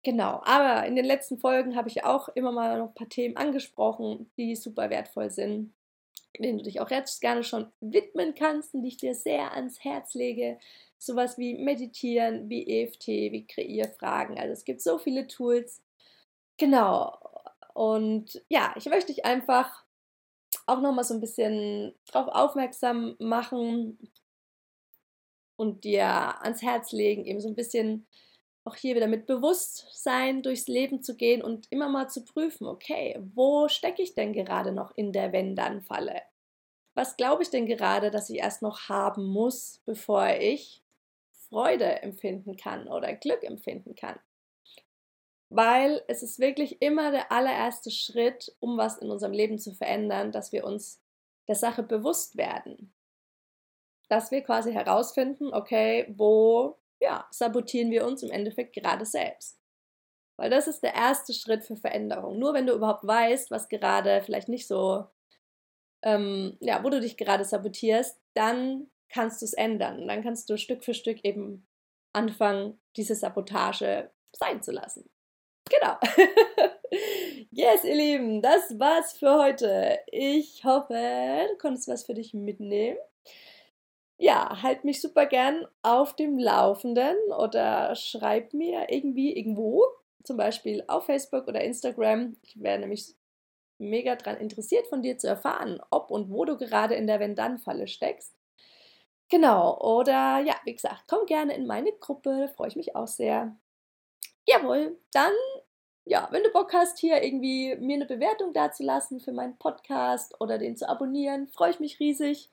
Genau, 0.03 0.41
aber 0.43 0.85
in 0.85 0.95
den 0.95 1.05
letzten 1.05 1.39
Folgen 1.39 1.75
habe 1.75 1.89
ich 1.89 2.03
auch 2.03 2.29
immer 2.29 2.51
mal 2.51 2.77
noch 2.77 2.89
ein 2.89 2.93
paar 2.93 3.09
Themen 3.09 3.35
angesprochen, 3.37 4.29
die 4.37 4.55
super 4.55 4.89
wertvoll 4.89 5.29
sind 5.29 5.73
denen 6.37 6.59
du 6.59 6.63
dich 6.63 6.79
auch 6.79 6.89
jetzt 6.89 7.21
gerne 7.21 7.43
schon 7.43 7.71
widmen 7.81 8.35
kannst 8.35 8.73
und 8.73 8.83
die 8.83 8.89
ich 8.89 8.97
dir 8.97 9.15
sehr 9.15 9.53
ans 9.53 9.83
Herz 9.83 10.13
lege. 10.13 10.59
Sowas 10.97 11.37
wie 11.37 11.55
Meditieren, 11.55 12.49
wie 12.49 12.83
EFT, 12.83 13.07
wie 13.07 13.47
Kreierfragen. 13.47 14.37
Also 14.37 14.53
es 14.53 14.65
gibt 14.65 14.81
so 14.81 14.97
viele 14.97 15.27
Tools. 15.27 15.81
Genau. 16.57 17.17
Und 17.73 18.41
ja, 18.49 18.73
ich 18.77 18.85
möchte 18.85 19.13
dich 19.13 19.25
einfach 19.25 19.85
auch 20.65 20.81
nochmal 20.81 21.05
so 21.05 21.13
ein 21.13 21.21
bisschen 21.21 21.95
darauf 22.11 22.27
aufmerksam 22.27 23.15
machen 23.19 23.97
und 25.59 25.83
dir 25.83 26.05
ans 26.05 26.61
Herz 26.61 26.93
legen, 26.93 27.25
eben 27.25 27.41
so 27.41 27.49
ein 27.49 27.55
bisschen 27.55 28.07
auch 28.63 28.75
hier 28.75 28.95
wieder 28.95 29.07
mit 29.07 29.25
Bewusstsein 29.25 30.41
durchs 30.41 30.67
Leben 30.67 31.03
zu 31.03 31.15
gehen 31.15 31.41
und 31.41 31.67
immer 31.71 31.89
mal 31.89 32.09
zu 32.09 32.23
prüfen, 32.23 32.65
okay, 32.65 33.19
wo 33.33 33.67
stecke 33.67 34.01
ich 34.01 34.15
denn 34.15 34.31
gerade 34.33 34.71
noch 34.71 34.95
in 34.95 35.11
der 35.11 35.33
Wenn-Dann-Falle? 35.33 36.21
Was 36.93 37.17
glaube 37.17 37.43
ich 37.43 37.49
denn 37.49 37.65
gerade, 37.65 38.11
dass 38.11 38.29
ich 38.29 38.37
erst 38.37 38.61
noch 38.61 38.89
haben 38.89 39.25
muss, 39.25 39.81
bevor 39.85 40.27
ich 40.27 40.81
Freude 41.49 42.01
empfinden 42.03 42.57
kann 42.57 42.87
oder 42.87 43.13
Glück 43.13 43.43
empfinden 43.43 43.95
kann? 43.95 44.19
Weil 45.49 46.03
es 46.07 46.21
ist 46.21 46.39
wirklich 46.39 46.81
immer 46.81 47.11
der 47.11 47.31
allererste 47.31 47.91
Schritt, 47.91 48.55
um 48.59 48.77
was 48.77 48.97
in 48.99 49.09
unserem 49.09 49.33
Leben 49.33 49.57
zu 49.57 49.73
verändern, 49.73 50.31
dass 50.31 50.51
wir 50.51 50.63
uns 50.63 51.01
der 51.47 51.55
Sache 51.55 51.81
bewusst 51.81 52.37
werden. 52.37 52.93
Dass 54.09 54.31
wir 54.31 54.41
quasi 54.41 54.73
herausfinden, 54.73 55.53
okay, 55.53 56.13
wo 56.17 56.79
ja, 56.99 57.27
sabotieren 57.31 57.91
wir 57.91 58.05
uns 58.05 58.23
im 58.23 58.31
Endeffekt 58.31 58.73
gerade 58.73 59.05
selbst. 59.05 59.57
Weil 60.37 60.49
das 60.49 60.67
ist 60.67 60.83
der 60.83 60.95
erste 60.95 61.33
Schritt 61.33 61.63
für 61.65 61.75
Veränderung. 61.75 62.39
Nur 62.39 62.53
wenn 62.53 62.65
du 62.65 62.73
überhaupt 62.73 63.05
weißt, 63.05 63.51
was 63.51 63.69
gerade 63.69 64.21
vielleicht 64.23 64.47
nicht 64.47 64.67
so, 64.67 65.05
ähm, 66.01 66.57
ja, 66.61 66.83
wo 66.83 66.89
du 66.89 67.01
dich 67.01 67.17
gerade 67.17 67.43
sabotierst, 67.43 68.19
dann 68.33 68.87
kannst 69.09 69.41
du 69.41 69.45
es 69.45 69.53
ändern. 69.53 70.07
Dann 70.07 70.23
kannst 70.23 70.49
du 70.49 70.57
Stück 70.57 70.83
für 70.83 70.93
Stück 70.93 71.23
eben 71.25 71.67
anfangen, 72.13 72.79
diese 72.95 73.15
Sabotage 73.15 74.11
sein 74.31 74.61
zu 74.61 74.71
lassen. 74.71 75.09
Genau. 75.69 75.97
yes, 77.51 77.83
ihr 77.83 77.95
Lieben, 77.95 78.41
das 78.41 78.79
war's 78.79 79.13
für 79.13 79.35
heute. 79.35 79.99
Ich 80.07 80.63
hoffe, 80.63 81.47
du 81.49 81.57
konntest 81.57 81.87
was 81.87 82.05
für 82.05 82.13
dich 82.13 82.33
mitnehmen 82.33 82.97
ja, 84.19 84.61
halt 84.61 84.83
mich 84.83 85.01
super 85.01 85.25
gern 85.25 85.65
auf 85.81 86.13
dem 86.13 86.37
Laufenden 86.37 87.15
oder 87.37 87.95
schreib 87.95 88.53
mir 88.53 88.87
irgendwie 88.89 89.35
irgendwo, 89.35 89.85
zum 90.23 90.35
Beispiel 90.35 90.83
auf 90.87 91.05
Facebook 91.05 91.47
oder 91.47 91.61
Instagram. 91.61 92.35
Ich 92.43 92.61
wäre 92.61 92.79
nämlich 92.79 93.15
mega 93.77 94.15
daran 94.17 94.37
interessiert, 94.41 94.87
von 94.87 95.01
dir 95.01 95.17
zu 95.17 95.27
erfahren, 95.27 95.81
ob 95.89 96.11
und 96.11 96.29
wo 96.29 96.43
du 96.43 96.57
gerade 96.57 96.95
in 96.95 97.07
der 97.07 97.21
Wenn-Dann-Falle 97.21 97.87
steckst. 97.87 98.35
Genau, 99.29 99.79
oder 99.79 100.39
ja, 100.39 100.55
wie 100.65 100.73
gesagt, 100.73 101.05
komm 101.07 101.25
gerne 101.25 101.55
in 101.55 101.65
meine 101.65 101.93
Gruppe, 101.93 102.37
da 102.41 102.47
freue 102.49 102.67
ich 102.67 102.75
mich 102.75 102.95
auch 102.97 103.07
sehr. 103.07 103.55
Jawohl, 104.45 104.97
dann, 105.13 105.31
ja, 106.03 106.27
wenn 106.31 106.43
du 106.43 106.49
Bock 106.51 106.73
hast, 106.73 106.99
hier 106.99 107.23
irgendwie 107.23 107.75
mir 107.77 107.95
eine 107.95 108.05
Bewertung 108.05 108.51
dazulassen 108.51 109.21
für 109.21 109.31
meinen 109.31 109.57
Podcast 109.57 110.35
oder 110.41 110.57
den 110.57 110.75
zu 110.75 110.89
abonnieren, 110.89 111.47
freue 111.47 111.69
ich 111.69 111.79
mich 111.79 111.99
riesig. 112.01 112.49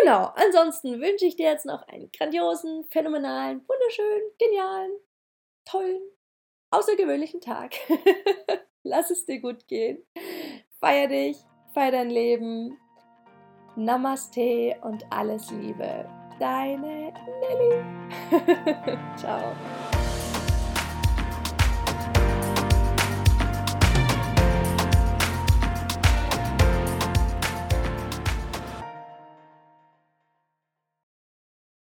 Genau, 0.00 0.32
ansonsten 0.36 1.00
wünsche 1.00 1.26
ich 1.26 1.36
dir 1.36 1.50
jetzt 1.50 1.66
noch 1.66 1.86
einen 1.88 2.10
grandiosen, 2.12 2.84
phänomenalen, 2.90 3.60
wunderschönen, 3.68 4.22
genialen, 4.38 4.92
tollen, 5.64 6.00
außergewöhnlichen 6.70 7.40
Tag. 7.40 7.74
Lass 8.82 9.10
es 9.10 9.26
dir 9.26 9.40
gut 9.40 9.68
gehen. 9.68 10.04
Feier 10.80 11.08
dich, 11.08 11.36
feier 11.74 11.92
dein 11.92 12.10
Leben. 12.10 12.78
Namaste 13.76 14.76
und 14.82 15.04
alles 15.10 15.50
Liebe. 15.50 16.08
Deine 16.38 17.12
Nelly. 17.40 18.98
Ciao. 19.16 19.54